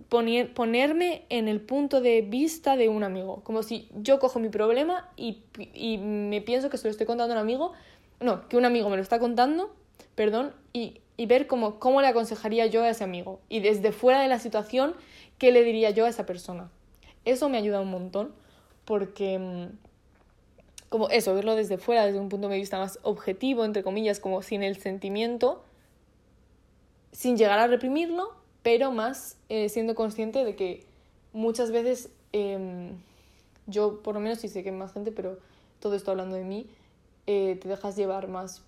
[0.10, 3.42] poner, ponerme en el punto de vista de un amigo.
[3.44, 7.34] Como si yo cojo mi problema y, y me pienso que se lo estoy contando
[7.34, 7.74] a un amigo.
[8.20, 9.76] No, que un amigo me lo está contando,
[10.16, 13.42] perdón, y y ver cómo, cómo le aconsejaría yo a ese amigo.
[13.50, 14.94] Y desde fuera de la situación,
[15.40, 16.70] qué le diría yo a esa persona.
[17.26, 18.32] Eso me ayuda un montón
[18.86, 19.66] porque, mm,
[20.90, 24.44] como eso, verlo desde fuera, desde un punto de vista más objetivo, entre comillas, como
[24.44, 25.64] sin el sentimiento,
[27.12, 28.36] sin llegar a reprimirlo,
[28.68, 30.84] pero más eh, siendo consciente de que
[31.32, 32.98] muchas veces em,
[33.66, 35.40] yo, por lo menos, sí sé que hay más gente, pero
[35.80, 36.68] todo esto hablando de mí,
[37.28, 38.62] eh, te dejas llevar más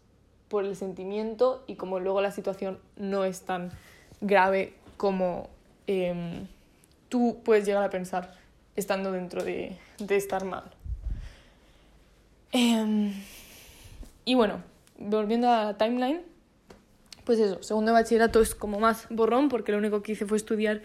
[0.48, 3.74] por el sentimiento y como luego la situación no es tan
[4.22, 5.50] grave como
[5.86, 6.48] em,
[7.10, 8.38] tú puedes llegar a pensar
[8.78, 10.64] estando dentro de, de estar mal.
[12.54, 13.12] Em,
[14.24, 14.64] y bueno,
[14.98, 16.22] volviendo a la timeline,
[17.30, 20.82] pues eso, segundo bachillerato es como más borrón porque lo único que hice fue estudiar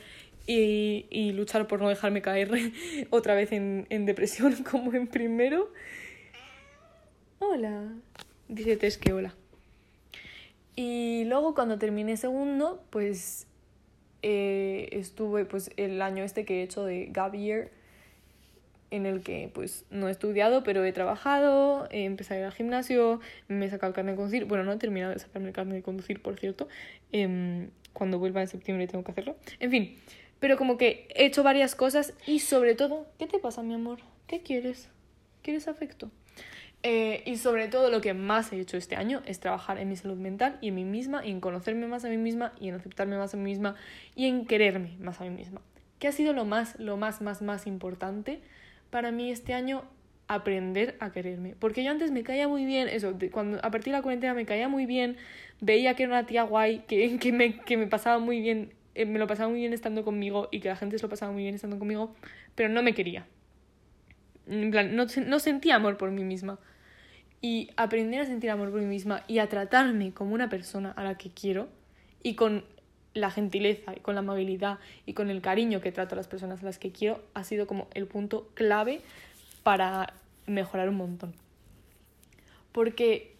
[0.46, 2.50] y, luchar por no dejarme caer
[3.11, 5.72] otra vez en, depresión como en primero.
[7.38, 7.88] Hola.
[8.48, 9.35] Dice Tess que hola.
[10.76, 13.46] Y luego cuando terminé segundo, pues
[14.20, 17.33] eh, estuve pues el año este que he hecho de gap
[18.94, 22.52] en el que pues no he estudiado, pero he trabajado, he empezado a ir al
[22.52, 25.54] gimnasio, me he sacado el carnet de conducir, bueno, no he terminado de sacarme el
[25.54, 26.68] carnet de conducir, por cierto,
[27.12, 29.96] em, cuando vuelva en septiembre tengo que hacerlo, en fin,
[30.38, 33.98] pero como que he hecho varias cosas y sobre todo, ¿qué te pasa mi amor?
[34.28, 34.88] ¿Qué quieres?
[35.42, 36.11] ¿Quieres afecto?
[36.85, 39.96] Eh, y sobre todo lo que más he hecho este año es trabajar en mi
[39.96, 42.74] salud mental y en mí misma, y en conocerme más a mí misma, y en
[42.74, 43.74] aceptarme más a mí misma,
[44.14, 45.62] y en quererme más a mí misma.
[45.98, 48.42] ¿Qué ha sido lo más, lo más, más, más importante
[48.94, 49.83] para mí este año?
[50.28, 51.57] Aprender a quererme.
[51.59, 54.46] Porque yo antes me caía muy bien, eso, cuando a partir de la cuarentena me
[54.46, 55.16] caía muy bien,
[55.61, 59.04] veía que era una tía guay, que, que, me, que me pasaba muy bien, eh,
[59.04, 61.42] me lo pasaba muy bien estando conmigo y que la gente se lo pasaba muy
[61.42, 62.14] bien estando conmigo,
[62.54, 63.26] pero no me quería.
[64.46, 66.61] En plan, no, no sentía amor por mí misma
[67.40, 71.02] y aprender a sentir amor por mí misma y a tratarme como una persona a
[71.02, 71.68] la que quiero
[72.22, 72.64] y con
[73.14, 76.62] la gentileza y con la amabilidad y con el cariño que trato a las personas
[76.62, 79.00] a las que quiero ha sido como el punto clave
[79.62, 80.12] para
[80.46, 81.35] mejorar un montón.
[82.72, 83.35] Porque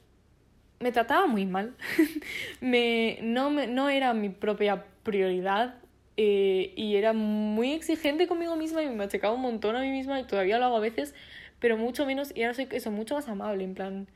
[0.81, 1.75] me trataba muy mal,
[2.61, 5.77] me, no, me, no era mi propia prioridad
[6.17, 10.21] eh, y era muy exigente conmigo misma y me machacaba un montón a mí misma
[10.21, 11.15] y todavía lo hago a veces,
[11.59, 14.09] pero mucho menos, y ahora soy eso, mucho más amable, en plan,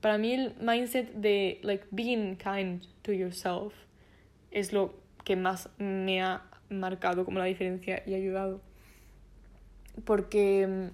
[0.00, 3.72] para mí el mindset de, like, being kind to yourself
[4.52, 8.60] es lo que más me ha marcado como la diferencia y ayudado.
[10.04, 10.86] Porque mm,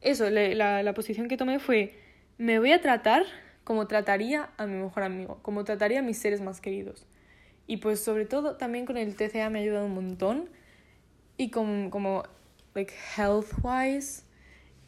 [0.00, 1.94] eso, la, la posición que tomé fue,
[2.38, 3.24] me voy a tratar
[3.64, 7.06] como trataría a mi mejor amigo, como trataría a mis seres más queridos.
[7.66, 10.48] Y pues sobre todo también con el TCA me ha ayudado un montón
[11.36, 12.24] y como
[12.74, 14.24] like health wise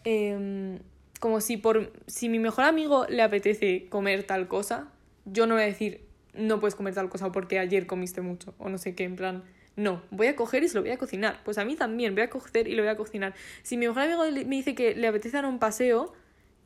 [0.04, 0.78] em,
[1.20, 4.88] como si por si mi mejor amigo le apetece comer tal cosa
[5.24, 8.68] yo no voy a decir no puedes comer tal cosa porque ayer comiste mucho o
[8.68, 9.44] no sé qué en plan
[9.76, 11.40] no, voy a coger y se lo voy a cocinar.
[11.44, 13.34] Pues a mí también, voy a coger y lo voy a cocinar.
[13.62, 16.12] Si mi mejor amigo me dice que le apetece dar un paseo,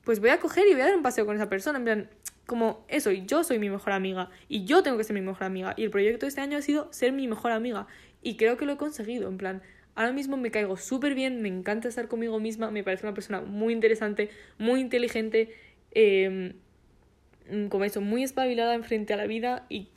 [0.05, 1.79] pues voy a coger y voy a dar un paseo con esa persona.
[1.79, 2.11] En plan,
[2.46, 5.44] como eso, y yo soy mi mejor amiga, y yo tengo que ser mi mejor
[5.44, 7.88] amiga, y el proyecto de este año ha sido ser mi mejor amiga,
[8.22, 9.62] y creo que lo he conseguido, en plan,
[9.96, 13.40] ahora mismo me caigo súper bien, me encanta estar conmigo misma, me parece una persona
[13.40, 15.52] muy interesante, muy inteligente,
[15.90, 16.55] eh,
[17.68, 19.88] como eso, muy espabilada en frente a la vida, y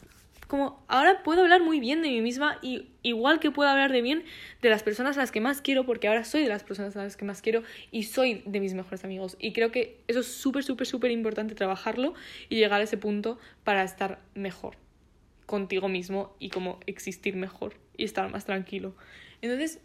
[0.49, 4.01] como ahora puedo hablar muy bien de mí misma y igual que puedo hablar de
[4.01, 4.23] bien
[4.63, 7.03] de las personas a las que más quiero porque ahora soy de las personas a
[7.03, 9.37] las que más quiero y soy de mis mejores amigos.
[9.39, 12.15] Y creo que eso es súper súper súper importante trabajarlo
[12.49, 14.75] y llegar a ese punto para estar mejor
[15.45, 18.95] contigo mismo y como existir mejor y estar más tranquilo.
[19.43, 19.79] Entonces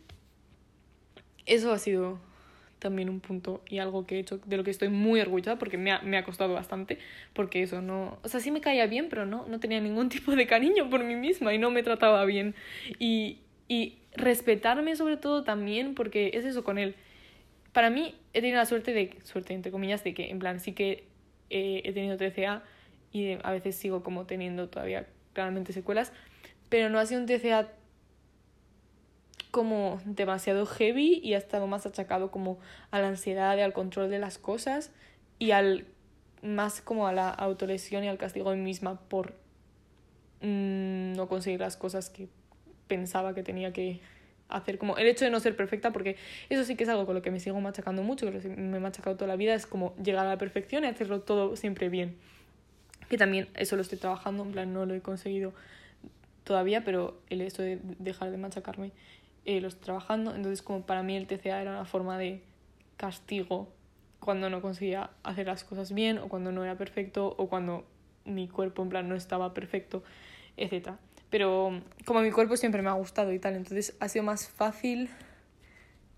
[1.44, 2.18] eso ha sido
[2.84, 5.78] también un punto y algo que he hecho de lo que estoy muy orgullosa porque
[5.78, 6.98] me ha, me ha costado bastante,
[7.32, 10.36] porque eso no, o sea, sí me caía bien, pero no, no tenía ningún tipo
[10.36, 12.54] de cariño por mí misma y no me trataba bien.
[12.98, 16.94] Y, y respetarme sobre todo también, porque es eso con él.
[17.72, 20.72] Para mí he tenido la suerte de, suerte entre comillas, de que en plan sí
[20.72, 21.04] que
[21.48, 22.60] eh, he tenido 13A
[23.12, 26.12] y a veces sigo como teniendo todavía claramente secuelas,
[26.68, 27.72] pero no ha sido un TCA
[29.54, 32.58] como demasiado heavy y ha estado más achacado como
[32.90, 34.90] a la ansiedad y al control de las cosas
[35.38, 35.86] y al
[36.42, 39.34] más como a la autolesión y al castigo de misma por
[40.40, 42.26] mm, no conseguir las cosas que
[42.88, 44.00] pensaba que tenía que
[44.48, 44.76] hacer.
[44.76, 46.16] Como el hecho de no ser perfecta porque
[46.48, 48.80] eso sí que es algo con lo que me sigo machacando mucho que me he
[48.80, 52.16] machacado toda la vida es como llegar a la perfección y hacerlo todo siempre bien.
[53.08, 55.52] Que también eso lo estoy trabajando en plan no lo he conseguido
[56.42, 58.90] todavía pero el hecho de dejar de machacarme
[59.44, 60.34] eh, lo estoy trabajando.
[60.34, 62.42] Entonces, como para mí el TCA era una forma de
[62.96, 63.68] castigo
[64.20, 67.84] cuando no conseguía hacer las cosas bien o cuando no era perfecto o cuando
[68.24, 70.02] mi cuerpo en plan no estaba perfecto,
[70.56, 70.92] etc.
[71.30, 75.10] Pero como mi cuerpo siempre me ha gustado y tal, entonces ha sido más fácil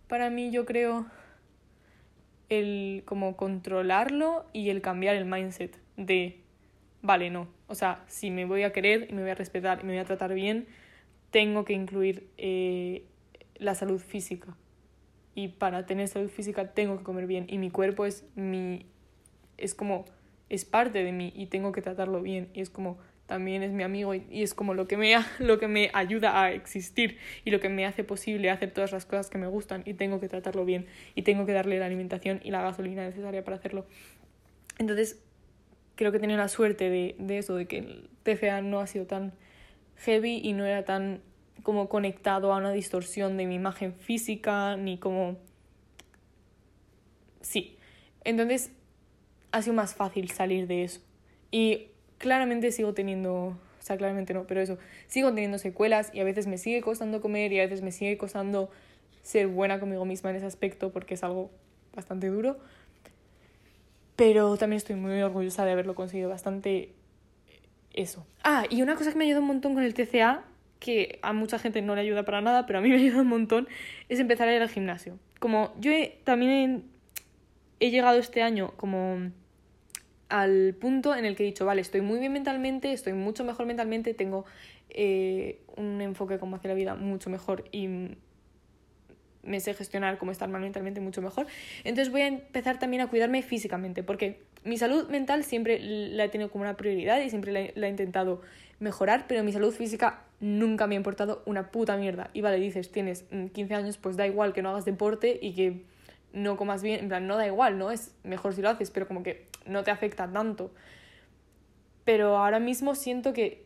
[0.08, 1.06] para mí, yo creo,
[2.48, 6.40] el como controlarlo y el cambiar el mindset de,
[7.02, 9.84] vale, no, o sea, si me voy a querer y me voy a respetar y
[9.84, 10.68] me voy a tratar bien,
[11.30, 13.04] tengo que incluir eh,
[13.58, 14.56] la salud física.
[15.34, 17.46] Y para tener salud física tengo que comer bien.
[17.48, 18.86] Y mi cuerpo es mi.
[19.58, 20.04] es como.
[20.48, 22.48] es parte de mí y tengo que tratarlo bien.
[22.54, 22.98] Y es como.
[23.26, 26.52] también es mi amigo y, es como lo que, me, lo que me ayuda a
[26.52, 29.94] existir y lo que me hace posible hacer todas las cosas que me gustan y
[29.94, 33.56] tengo que tratarlo bien y tengo que darle la alimentación y la gasolina necesaria para
[33.56, 33.86] hacerlo.
[34.78, 35.22] Entonces,
[35.96, 39.06] creo que tenía la suerte de, de eso, de que el TFA no ha sido
[39.06, 39.32] tan
[39.96, 41.20] heavy y no era tan
[41.66, 45.36] como conectado a una distorsión de mi imagen física, ni como...
[47.40, 47.76] Sí.
[48.22, 48.70] Entonces
[49.50, 51.00] ha sido más fácil salir de eso.
[51.50, 56.24] Y claramente sigo teniendo, o sea, claramente no, pero eso, sigo teniendo secuelas y a
[56.24, 58.70] veces me sigue costando comer y a veces me sigue costando
[59.22, 61.50] ser buena conmigo misma en ese aspecto porque es algo
[61.96, 62.58] bastante duro.
[64.14, 66.92] Pero también estoy muy orgullosa de haberlo conseguido bastante
[67.92, 68.24] eso.
[68.44, 70.44] Ah, y una cosa que me ayudado un montón con el TCA
[70.78, 73.28] que a mucha gente no le ayuda para nada, pero a mí me ayuda un
[73.28, 73.68] montón,
[74.08, 75.18] es empezar a ir al gimnasio.
[75.38, 75.90] Como yo
[76.24, 76.84] también
[77.80, 79.30] he, llegado este año como
[80.28, 83.66] al punto en el que he dicho, vale, estoy muy bien mentalmente, estoy mucho mejor
[83.66, 84.44] mentalmente, tengo
[84.90, 87.88] eh, un enfoque como hacia la vida mucho mejor y
[89.42, 91.46] me sé gestionar cómo estar mentalmente mucho mejor.
[91.84, 96.28] Entonces voy a empezar también a cuidarme físicamente, porque mi salud mental siempre la he
[96.28, 98.42] tenido como una prioridad y siempre la he intentado
[98.78, 102.30] mejorar, pero mi salud física nunca me ha importado una puta mierda.
[102.32, 105.54] Y vale, dices, tienes 15 mm, años, pues da igual que no hagas deporte y
[105.54, 105.82] que
[106.32, 107.90] no comas bien, en plan, no da igual, ¿no?
[107.90, 110.70] Es mejor si lo haces, pero como que no te afecta tanto.
[112.04, 113.64] Pero ahora mismo siento que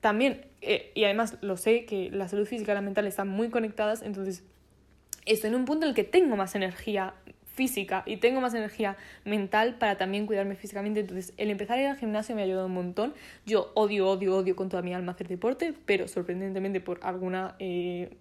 [0.00, 3.50] también, eh, y además lo sé, que la salud física y la mental están muy
[3.50, 4.42] conectadas, entonces
[5.26, 7.14] estoy en un punto en el que tengo más energía
[7.58, 11.00] física y tengo más energía mental para también cuidarme físicamente.
[11.00, 13.14] Entonces, el empezar a ir al gimnasio me ha ayudado un montón.
[13.46, 18.16] Yo odio, odio, odio con toda mi alma hacer deporte, pero sorprendentemente por alguna eh,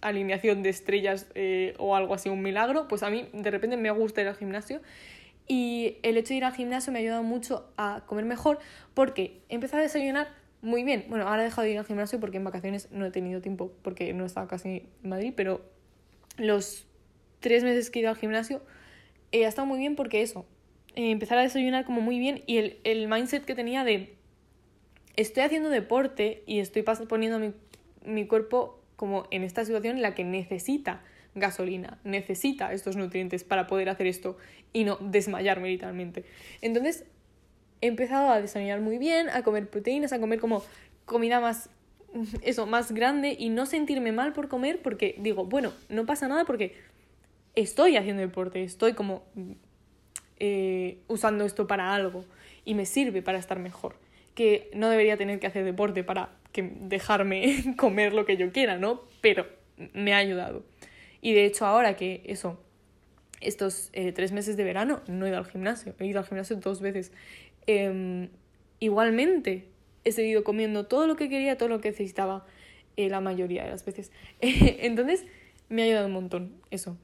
[0.00, 3.90] alineación de estrellas eh, o algo así, un milagro, pues a mí de repente me
[3.90, 4.80] gusta ir al gimnasio.
[5.46, 8.60] Y el hecho de ir al gimnasio me ha ayudado mucho a comer mejor
[8.94, 10.28] porque empezado a desayunar
[10.62, 11.04] muy bien.
[11.10, 13.72] Bueno, ahora he dejado de ir al gimnasio porque en vacaciones no he tenido tiempo
[13.82, 15.60] porque no estaba casi en Madrid, pero
[16.38, 16.86] los
[17.40, 18.62] tres meses que he ido al gimnasio,
[19.32, 20.46] eh, ha estado muy bien porque eso,
[20.94, 24.14] eh, empezar a desayunar como muy bien y el, el, mindset que tenía de
[25.16, 27.52] estoy haciendo deporte y estoy poniendo mi,
[28.04, 31.02] mi cuerpo como en esta situación en la que necesita
[31.34, 34.36] gasolina, necesita estos nutrientes para poder hacer esto
[34.72, 36.24] y no desmayarme literalmente.
[36.60, 37.04] Entonces
[37.80, 40.62] he empezado a desayunar muy bien, a comer proteínas, a comer como
[41.04, 41.70] comida más
[42.42, 46.44] eso, más grande y no sentirme mal por comer porque digo, bueno, no pasa nada
[46.44, 46.74] porque
[47.54, 49.24] estoy haciendo deporte, estoy como
[50.38, 52.24] eh, usando esto para algo.
[52.64, 53.96] y me sirve para estar mejor.
[54.34, 58.78] Que no debería tener que hacer deporte para que dejarme comer lo que yo quiera,
[58.78, 59.02] ¿no?
[59.20, 59.46] Pero
[59.94, 60.64] me ha ayudado.
[61.20, 62.62] Y de hecho ahora que eso,
[63.40, 66.56] estos eh, tres meses de verano no he ido al gimnasio, he ido al gimnasio
[66.56, 67.12] dos veces.
[67.66, 68.28] Em,
[68.78, 69.68] igualmente
[70.04, 72.46] he seguido comiendo todo lo que quería, todo lo que necesitaba
[72.96, 74.10] eh, la mayoría de las veces.
[74.40, 75.24] Entonces
[75.68, 76.96] me ha ayudado un montón eso.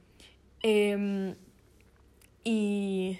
[0.63, 1.35] Em,
[2.43, 3.19] y,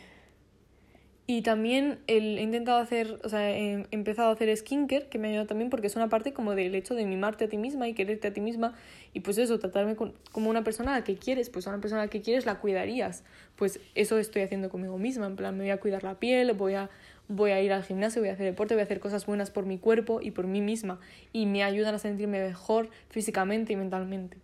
[1.30, 5.28] y también el, he intentado hacer, o sea, he empezado a hacer skincare, que me
[5.28, 7.88] ha ayudado también porque es una parte como del hecho de mimarte a ti misma
[7.88, 8.74] y quererte a ti misma.
[9.14, 12.02] Y pues eso, tratarme como una persona a la que quieres, pues a una persona
[12.02, 13.26] a la que quieres la cuidarías.
[13.58, 16.76] Pues eso estoy haciendo conmigo misma, en plan, me voy a cuidar la piel, voy
[16.76, 16.90] a,
[17.28, 19.66] voy a ir al gimnasio, voy a hacer deporte, voy a hacer cosas buenas por
[19.66, 21.00] mi cuerpo y por mí misma.
[21.34, 24.38] Y me ayudan a sentirme mejor físicamente y mentalmente.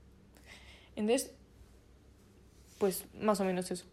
[0.97, 1.33] Entonces,
[2.83, 3.85] pues más o menos eso.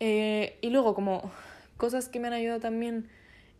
[0.00, 1.32] Eh, y luego, como
[1.78, 3.08] cosas que me han ayudado también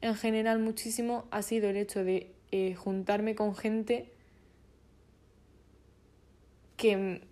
[0.02, 4.12] en general muchísimo, ha sido el hecho de eh, juntarme con gente
[6.76, 7.22] que...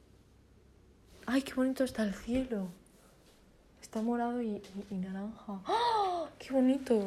[1.27, 2.69] ¡Ay, qué bonito está el cielo!
[3.83, 5.61] Está morado y, naranja.
[5.69, 7.05] ¡Oh, ¡Qué bonito!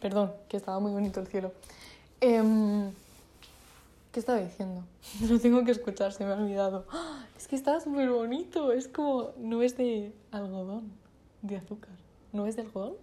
[0.00, 1.52] Perdón, que estaba muy bonito el cielo.
[2.20, 2.92] Eh,
[4.12, 4.84] ¿Qué estaba diciendo?
[5.28, 6.84] Lo tengo que escuchar, se me ha olvidado.
[6.90, 7.24] ¡Ah!
[7.36, 10.92] Es que está súper bonito, es como no es de algodón,
[11.42, 11.94] de azúcar.
[12.32, 12.94] ¿No es de algodón?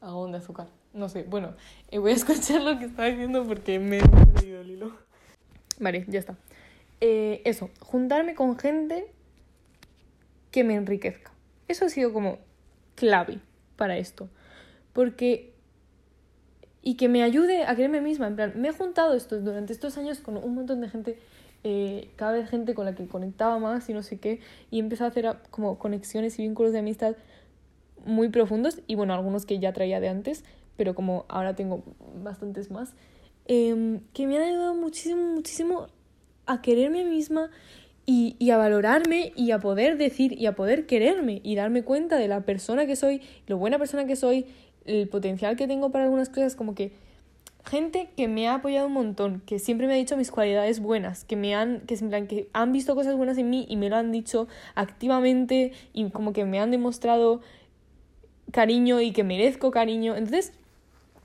[0.00, 0.68] Algodón de azúcar.
[0.94, 1.54] No sé, bueno,
[1.90, 4.96] eh, voy a escuchar lo que estaba diciendo porque me he perdido el hilo.
[5.78, 6.36] Vale, ya está.
[7.02, 9.12] Eh, eso, juntarme con gente
[10.50, 11.32] que me enriquezca.
[11.68, 12.38] Eso ha sido como
[12.94, 13.40] clave
[13.76, 14.30] para esto.
[14.94, 15.52] Porque
[16.86, 18.28] y que me ayude a creerme misma.
[18.28, 21.18] En plan, me he juntado esto, durante estos años con un montón de gente,
[21.64, 24.38] eh, cada vez gente con la que conectaba más y no sé qué,
[24.70, 27.16] y empezado a hacer como conexiones y vínculos de amistad
[28.04, 30.44] muy profundos, y bueno, algunos que ya traía de antes,
[30.76, 31.82] pero como ahora tengo
[32.22, 32.94] bastantes más,
[33.46, 35.88] em, que me han ayudado muchísimo, muchísimo
[36.46, 37.50] a quererme misma
[38.08, 42.16] y, y, a valorarme y a poder decir y a poder quererme y darme cuenta
[42.16, 44.46] de la persona que soy, lo buena persona que soy
[44.86, 46.92] el potencial que tengo para algunas cosas, como que
[47.64, 51.24] gente que me ha apoyado un montón, que siempre me ha dicho mis cualidades buenas,
[51.24, 53.88] que me han, que, en plan, que han visto cosas buenas en mí y me
[53.90, 57.40] lo han dicho activamente y como que me han demostrado
[58.52, 60.14] cariño y que merezco cariño.
[60.16, 60.52] Entonces,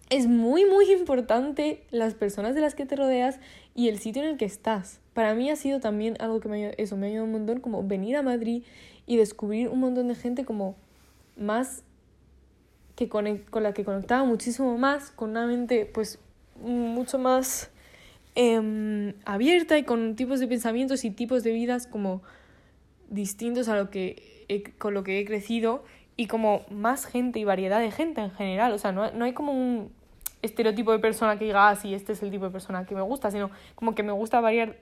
[0.09, 3.39] es muy, muy importante las personas de las que te rodeas
[3.75, 4.99] y el sitio en el que estás.
[5.13, 7.59] Para mí ha sido también algo que me ha, eso, me ha ayudado un montón,
[7.59, 8.63] como venir a Madrid
[9.05, 10.75] y descubrir un montón de gente como
[11.37, 11.83] más
[13.09, 16.19] que con la que conectaba muchísimo más, con una mente pues
[16.61, 17.71] mucho más
[18.35, 22.21] em, abierta y con tipos de pensamientos y tipos de vidas como
[23.09, 24.29] distintos a lo que
[24.77, 25.83] con lo que he crecido
[26.17, 28.73] y como más gente y variedad de gente en general.
[28.73, 29.91] O sea, no, no hay como un
[30.41, 33.01] estereotipo de persona que diga, ah, sí, este es el tipo de persona que me
[33.01, 34.77] gusta, sino como que me gusta variar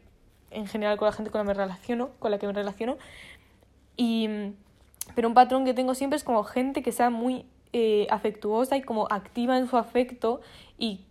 [0.51, 2.97] en general con la gente con la me relaciono, con la que me relaciono.
[3.95, 4.27] Y,
[5.15, 8.81] pero un patrón que tengo siempre es como gente que sea muy eh, afectuosa y
[8.81, 10.41] como activa en su afecto
[10.77, 11.05] y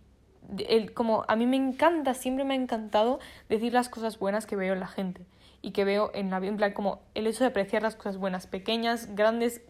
[0.67, 4.55] el, como a mí me encanta, siempre me ha encantado decir las cosas buenas que
[4.55, 5.25] veo en la gente
[5.61, 8.47] y que veo en la en plan como el hecho de apreciar las cosas buenas,
[8.47, 9.61] pequeñas, grandes,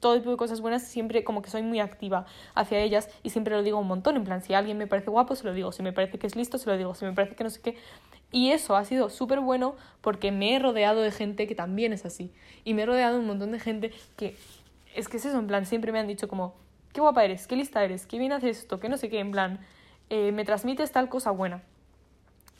[0.00, 3.54] todo tipo de cosas buenas, siempre como que soy muy activa hacia ellas y siempre
[3.54, 5.82] lo digo un montón, en plan si alguien me parece guapo, se lo digo, si
[5.82, 7.76] me parece que es listo, se lo digo, si me parece que no sé qué.
[8.32, 12.06] Y eso ha sido súper bueno porque me he rodeado de gente que también es
[12.06, 12.32] así.
[12.64, 14.36] Y me he rodeado de un montón de gente que
[14.94, 16.54] es que es eso, en plan, siempre me han dicho como,
[16.92, 19.30] qué guapa eres, qué lista eres, qué bien haces esto, que no sé qué, en
[19.30, 19.60] plan,
[20.10, 21.62] eh, me transmites tal cosa buena.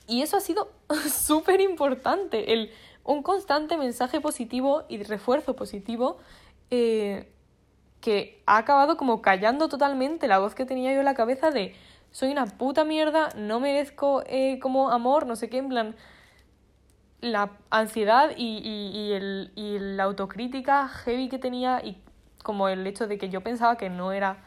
[0.06, 0.72] Y eso ha sido
[1.10, 2.70] súper importante, el,
[3.04, 6.18] un constante mensaje positivo y refuerzo positivo
[6.70, 7.32] eh,
[8.00, 11.74] que ha acabado como callando totalmente la voz que tenía yo en la cabeza de
[12.10, 15.96] soy una puta mierda, no merezco eh, como amor, no sé qué, en plan,
[17.20, 22.02] la ansiedad y, y, el, y la autocrítica heavy que tenía y
[22.42, 24.38] como el hecho de que yo pensaba que no era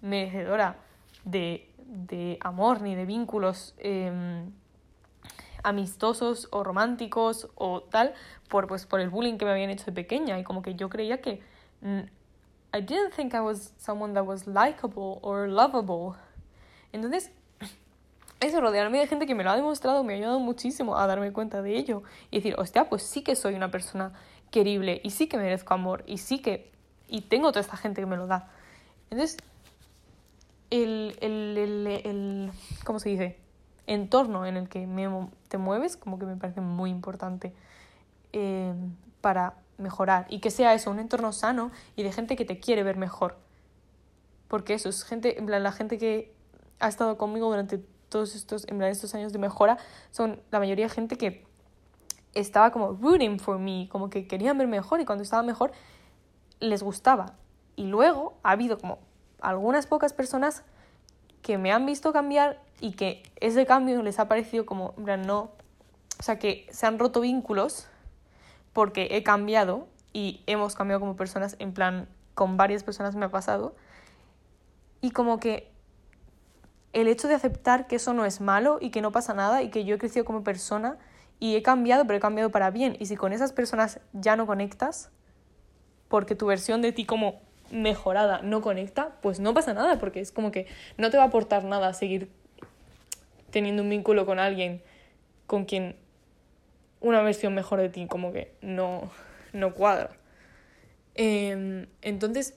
[0.00, 0.76] merecedora
[1.24, 4.50] de, de amor ni de vínculos em,
[5.62, 8.14] amistosos o románticos o tal
[8.48, 10.88] por, pues, por el bullying que me habían hecho de pequeña y como que yo
[10.88, 11.40] creía que
[12.74, 16.18] I didn't think I was someone that was likable or lovable.
[16.92, 17.30] Entonces,
[18.40, 21.32] eso, rodearme de gente que me lo ha demostrado me ha ayudado muchísimo a darme
[21.32, 24.12] cuenta de ello y decir, hostia, pues sí que soy una persona
[24.50, 26.73] querible y sí que merezco amor y sí que
[27.08, 28.50] y tengo toda esta gente que me lo da.
[29.10, 29.36] Entonces,
[30.70, 32.52] el, el, el, el
[32.84, 33.44] ¿cómo se dice?
[33.86, 35.08] entorno en el que me,
[35.48, 37.52] te mueves, como que me parece muy importante
[38.32, 38.72] eh,
[39.20, 40.26] para mejorar.
[40.28, 43.36] Y que sea eso, un entorno sano y de gente que te quiere ver mejor.
[44.48, 46.32] porque eso es gente, en plan, la gente que
[46.78, 47.78] ha estado conmigo durante
[48.08, 49.78] todos estos, en plan, estos años de mejora,
[50.10, 51.44] son la mayoría de gente que
[52.34, 55.72] estaba como rooting for me, como que querían ver mejor y cuando estaba mejor
[56.60, 57.34] les gustaba.
[57.76, 58.98] Y luego ha habido como
[59.40, 60.64] algunas pocas personas
[61.42, 65.50] que me han visto cambiar y que ese cambio les ha parecido como, no,
[66.18, 67.88] o sea, que se han roto vínculos
[68.72, 73.30] porque he cambiado y hemos cambiado como personas, en plan, con varias personas me ha
[73.30, 73.74] pasado.
[75.00, 75.70] Y como que
[76.92, 79.70] el hecho de aceptar que eso no es malo y que no pasa nada y
[79.70, 80.96] que yo he crecido como persona
[81.40, 82.96] y he cambiado, pero he cambiado para bien.
[82.98, 85.10] Y si con esas personas ya no conectas,
[86.08, 87.40] porque tu versión de ti como
[87.70, 91.26] mejorada no conecta, pues no pasa nada, porque es como que no te va a
[91.26, 92.28] aportar nada seguir
[93.50, 94.82] teniendo un vínculo con alguien
[95.46, 95.96] con quien
[97.00, 99.10] una versión mejor de ti como que no,
[99.52, 100.10] no cuadra.
[101.14, 102.54] Em, entonces,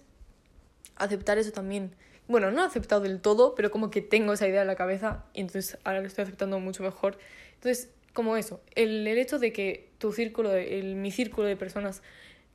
[0.95, 1.93] aceptar eso también.
[2.28, 5.26] Bueno, no he aceptado del todo, pero como que tengo esa idea en la cabeza
[5.34, 7.18] y entonces ahora lo estoy aceptando mucho mejor.
[7.56, 12.02] Entonces, como eso, el, el hecho de que tu círculo, el, mi círculo de personas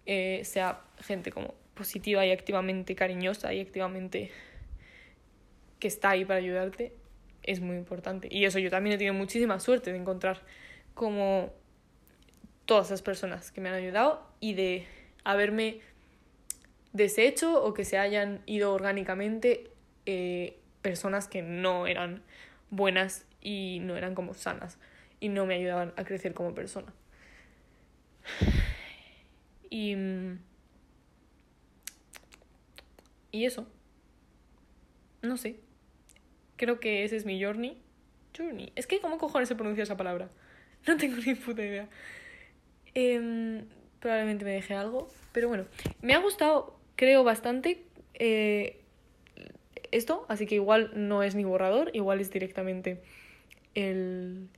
[0.07, 4.31] eh, sea gente como positiva y activamente cariñosa y activamente
[5.79, 6.93] que está ahí para ayudarte,
[7.43, 8.29] es muy importante.
[8.31, 10.43] Y eso yo también he tenido muchísima suerte de encontrar
[10.95, 11.53] como
[12.67, 14.87] todas esas personas que me han ayudado y de
[15.25, 15.81] haberme
[16.93, 19.71] deshecho o que se hayan ido orgánicamente
[20.07, 22.23] eh, personas que no eran
[22.71, 24.79] buenas y no eran como sanas
[25.21, 26.93] y no me ayudaban a crecer como persona.
[29.73, 29.97] Y,
[33.31, 33.67] y eso.
[35.23, 35.61] No sé.
[36.57, 37.81] Creo que ese es mi journey.
[38.37, 38.71] Journey.
[38.77, 40.29] Es que, ¿cómo cojones se pronuncia esa palabra?
[40.87, 41.89] No tengo ni puta idea.
[42.93, 43.65] Em,
[44.01, 45.09] probablemente me deje algo.
[45.33, 45.65] Pero bueno,
[46.03, 48.83] me ha gustado, creo, bastante eh,
[49.91, 50.27] esto.
[50.29, 53.01] Así que igual no es ni borrador, igual es directamente
[53.75, 54.49] el,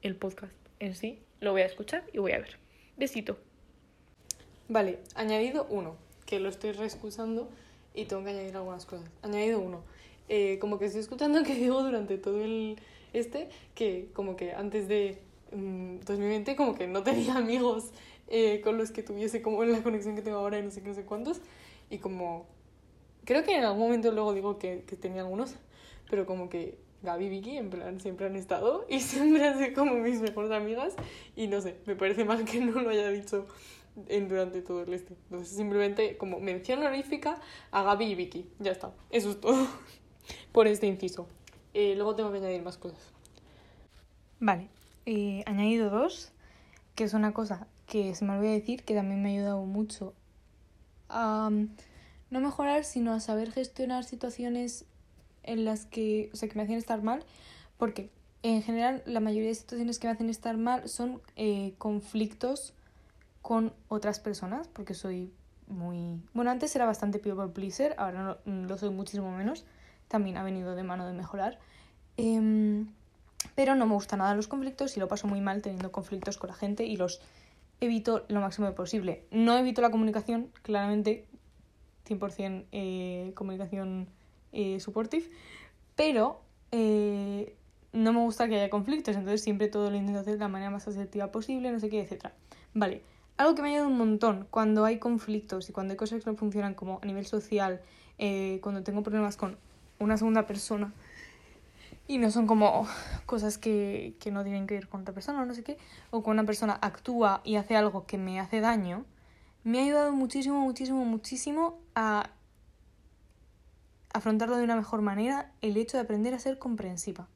[0.00, 1.18] el podcast en sí.
[1.40, 2.56] Lo voy a escuchar y voy a ver.
[2.96, 3.38] Besito.
[4.72, 7.50] Vale, añadido uno, que lo estoy reexcusando
[7.92, 9.06] y tengo que añadir algunas cosas.
[9.20, 9.82] Añadido uno,
[10.30, 12.78] eh, como que estoy escuchando que digo durante todo el
[13.12, 15.18] este, que como que antes de
[15.50, 17.90] 2020 mm, como que no tenía amigos
[18.28, 20.88] eh, con los que tuviese como la conexión que tengo ahora y no sé qué,
[20.88, 21.42] no sé cuántos.
[21.90, 22.46] Y como,
[23.26, 25.54] creo que en algún momento luego digo que, que tenía algunos,
[26.08, 29.74] pero como que Gaby y Vicky en plan siempre han estado y siempre han sido
[29.74, 30.94] como mis mejores amigas
[31.36, 33.46] y no sé, me parece mal que no lo haya dicho
[34.08, 35.14] en, durante todo el este.
[35.24, 37.40] Entonces simplemente como mención honorífica
[37.70, 38.50] a Gaby y Vicky.
[38.58, 38.92] Ya está.
[39.10, 39.66] Eso es todo
[40.52, 41.26] por este inciso.
[41.74, 43.00] Eh, luego tengo que añadir más cosas.
[44.40, 44.68] Vale.
[45.06, 46.32] Eh, añadido dos,
[46.94, 50.14] que es una cosa que se me olvidó decir, que también me ha ayudado mucho
[51.08, 51.68] a um,
[52.30, 54.86] no mejorar, sino a saber gestionar situaciones
[55.42, 57.24] en las que, o sea, que me hacen estar mal,
[57.76, 58.10] porque
[58.42, 62.74] en general la mayoría de situaciones que me hacen estar mal son eh, conflictos
[63.42, 65.32] con otras personas, porque soy
[65.66, 66.20] muy...
[66.32, 69.64] Bueno, antes era bastante people pleaser, ahora no, lo soy muchísimo menos.
[70.08, 71.58] También ha venido de mano de mejorar.
[72.16, 72.88] Em,
[73.54, 76.48] pero no me gustan nada los conflictos y lo paso muy mal teniendo conflictos con
[76.48, 77.20] la gente y los
[77.80, 79.24] evito lo máximo posible.
[79.30, 81.26] No evito la comunicación, claramente
[82.06, 84.08] 100% eh, comunicación
[84.52, 85.28] eh, supportive,
[85.96, 87.56] pero eh,
[87.92, 90.70] no me gusta que haya conflictos, entonces siempre todo lo intento hacer de la manera
[90.70, 92.26] más asertiva posible, no sé qué, etc.
[92.74, 93.02] Vale,
[93.42, 96.30] algo que me ha ayudado un montón cuando hay conflictos y cuando hay cosas que
[96.30, 97.80] no funcionan como a nivel social,
[98.18, 99.58] eh, cuando tengo problemas con
[99.98, 100.92] una segunda persona
[102.06, 102.86] y no son como
[103.26, 105.78] cosas que, que no tienen que ver con otra persona o no sé qué,
[106.10, 109.04] o cuando una persona actúa y hace algo que me hace daño,
[109.64, 112.30] me ha ayudado muchísimo, muchísimo, muchísimo a
[114.12, 117.28] afrontarlo de una mejor manera el hecho de aprender a ser comprensiva.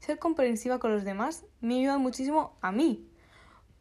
[0.00, 3.08] Ser comprensiva con los demás me ha ayudado muchísimo a mí,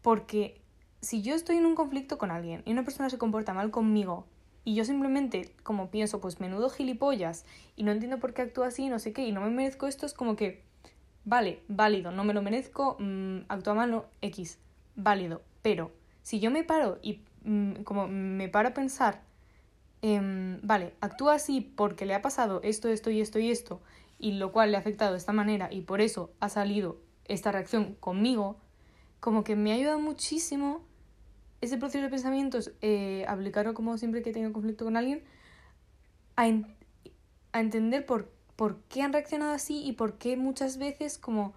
[0.01, 0.61] porque
[1.01, 4.25] si yo estoy en un conflicto con alguien y una persona se comporta mal conmigo
[4.67, 7.45] y yo simplemente como pienso, pues menudo gilipollas
[7.77, 10.05] y no entiendo por qué actúa así, no sé qué, y no me merezco esto,
[10.05, 10.61] es como que,
[11.23, 14.59] vale, válido, no me lo merezco, mm, actúa mal, no, X,
[14.97, 15.41] válido.
[15.61, 15.91] Pero
[16.21, 19.21] si yo me paro y mm, como me paro a pensar,
[20.01, 23.79] em, vale, actúa así porque le ha pasado esto, esto y esto y esto,
[24.19, 27.53] y lo cual le ha afectado de esta manera y por eso ha salido esta
[27.53, 28.57] reacción conmigo,
[29.19, 30.81] como que me ha ayudado muchísimo
[31.61, 35.23] ese proceso de pensamientos, eh, aplicarlo como siempre que tengo conflicto con alguien,
[36.35, 41.53] a, a entender por, por qué han reaccionado así y por qué muchas veces como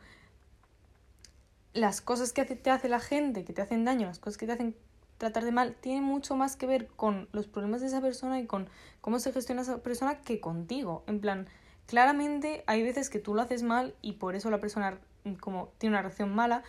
[1.72, 4.52] las cosas que te hace la gente, que te hacen daño, las cosas que te
[4.52, 4.74] hacen
[5.18, 8.68] tratarte mal tiene mucho más que ver con los problemas de esa persona y con
[9.02, 11.04] cómo se gestiona esa persona que contigo.
[11.06, 11.46] En plan,
[11.86, 14.98] claramente hay veces que tú lo haces mal y por eso la persona
[15.40, 16.62] como tiene una reacción mala,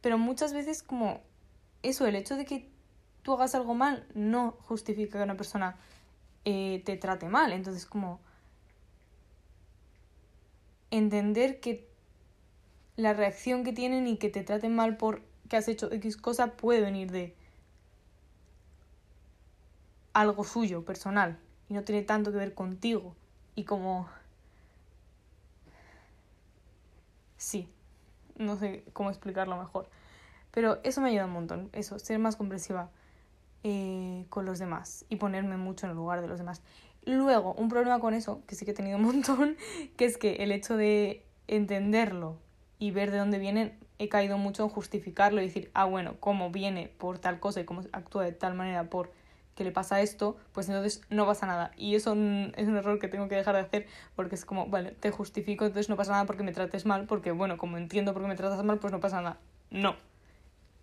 [0.00, 1.20] pero muchas veces como
[1.82, 2.68] eso, el hecho de que
[3.22, 5.76] tú hagas algo mal no justifica que una persona
[6.44, 7.52] eh, te trate mal.
[7.52, 8.20] Entonces como
[10.90, 11.88] entender que
[12.96, 16.56] la reacción que tienen y que te traten mal por que has hecho X cosa
[16.56, 17.34] puede venir de
[20.12, 21.38] algo suyo, personal,
[21.68, 23.14] y no tiene tanto que ver contigo.
[23.54, 24.08] Y como...
[27.36, 27.68] Sí,
[28.38, 29.88] no sé cómo explicarlo mejor.
[30.50, 32.90] Pero eso me ayuda un montón, eso, ser más comprensiva
[33.64, 36.62] eh, con los demás y ponerme mucho en el lugar de los demás.
[37.04, 39.56] Luego, un problema con eso, que sí que he tenido un montón,
[39.96, 42.38] que es que el hecho de entenderlo
[42.78, 46.50] y ver de dónde vienen, he caído mucho en justificarlo y decir, ah, bueno, como
[46.50, 49.10] viene por tal cosa y cómo actúa de tal manera por
[49.58, 51.72] que le pasa esto, pues entonces no pasa nada.
[51.76, 54.92] Y eso es un error que tengo que dejar de hacer porque es como, vale,
[54.92, 58.22] te justifico, entonces no pasa nada porque me trates mal, porque bueno, como entiendo por
[58.22, 59.38] qué me tratas mal, pues no pasa nada.
[59.70, 59.96] No.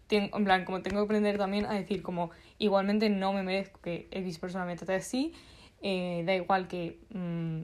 [0.08, 3.80] Tengo, en plan, como tengo que aprender también a decir como, igualmente no me merezco
[3.80, 5.34] que X persona me trate así,
[5.82, 7.62] eh, da igual que mm,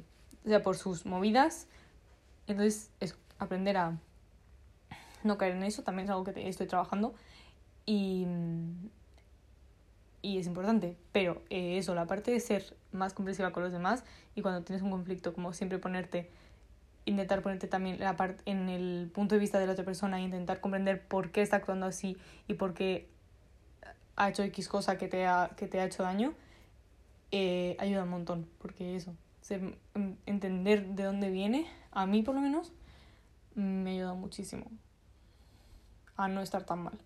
[0.48, 1.68] sea por sus movidas.
[2.48, 3.98] Entonces, es aprender a
[5.24, 7.14] no caer en eso también es algo que estoy trabajando.
[7.86, 9.01] Y, mm,
[10.22, 10.96] y es importante.
[11.12, 14.04] Pero eh, eso, la parte de ser más comprensiva con los demás
[14.36, 16.30] y cuando tienes un conflicto, como siempre ponerte,
[17.06, 20.22] intentar ponerte también la parte en el punto de vista de la otra persona e
[20.22, 22.18] intentar comprender por qué está actuando así
[22.48, 23.08] y por qué
[24.16, 26.34] ha hecho X cosa que te ha, que te ha hecho daño,
[27.32, 28.48] eh, ayuda un montón.
[28.60, 29.78] Porque eso, ser,
[30.26, 32.72] entender de dónde viene, a mí por lo menos,
[33.56, 34.66] me ayuda muchísimo
[36.16, 36.98] a no estar tan mal.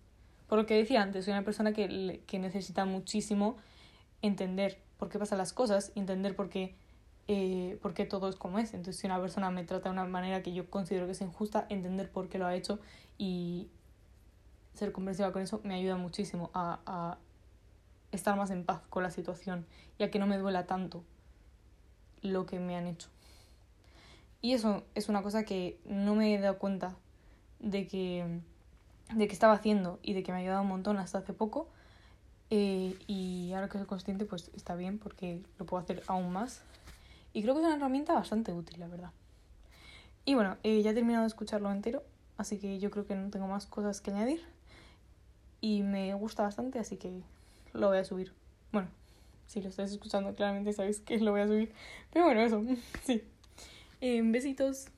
[0.48, 3.56] Por lo que decía antes, soy una persona que, que necesita muchísimo
[4.22, 6.74] entender por qué pasan las cosas, entender por qué,
[7.28, 8.72] eh, por qué todo es como es.
[8.74, 11.66] Entonces, si una persona me trata de una manera que yo considero que es injusta,
[11.68, 12.78] entender por qué lo ha hecho
[13.18, 13.68] y
[14.74, 17.18] ser comprensiva con eso me ayuda muchísimo a, a
[18.12, 19.66] estar más en paz con la situación
[19.98, 21.02] y a que no me duela tanto
[22.22, 23.08] lo que me han hecho.
[24.42, 26.96] Y eso es una cosa que no me he dado cuenta
[27.58, 28.40] de que
[29.14, 31.68] de que estaba haciendo y de que me ha ayudado un montón hasta hace poco.
[32.50, 36.62] Eh, y ahora que soy consciente, pues está bien porque lo puedo hacer aún más.
[37.32, 39.10] Y creo que es una herramienta bastante útil, la verdad.
[40.24, 42.02] Y bueno, eh, ya he terminado de escucharlo entero,
[42.36, 44.42] así que yo creo que no tengo más cosas que añadir.
[45.60, 47.22] Y me gusta bastante, así que
[47.72, 48.32] lo voy a subir.
[48.72, 48.88] Bueno,
[49.46, 51.72] si lo estáis escuchando, claramente sabéis que lo voy a subir.
[52.12, 52.62] Pero bueno, eso,
[53.04, 53.22] sí.
[54.00, 54.88] Eh, besitos.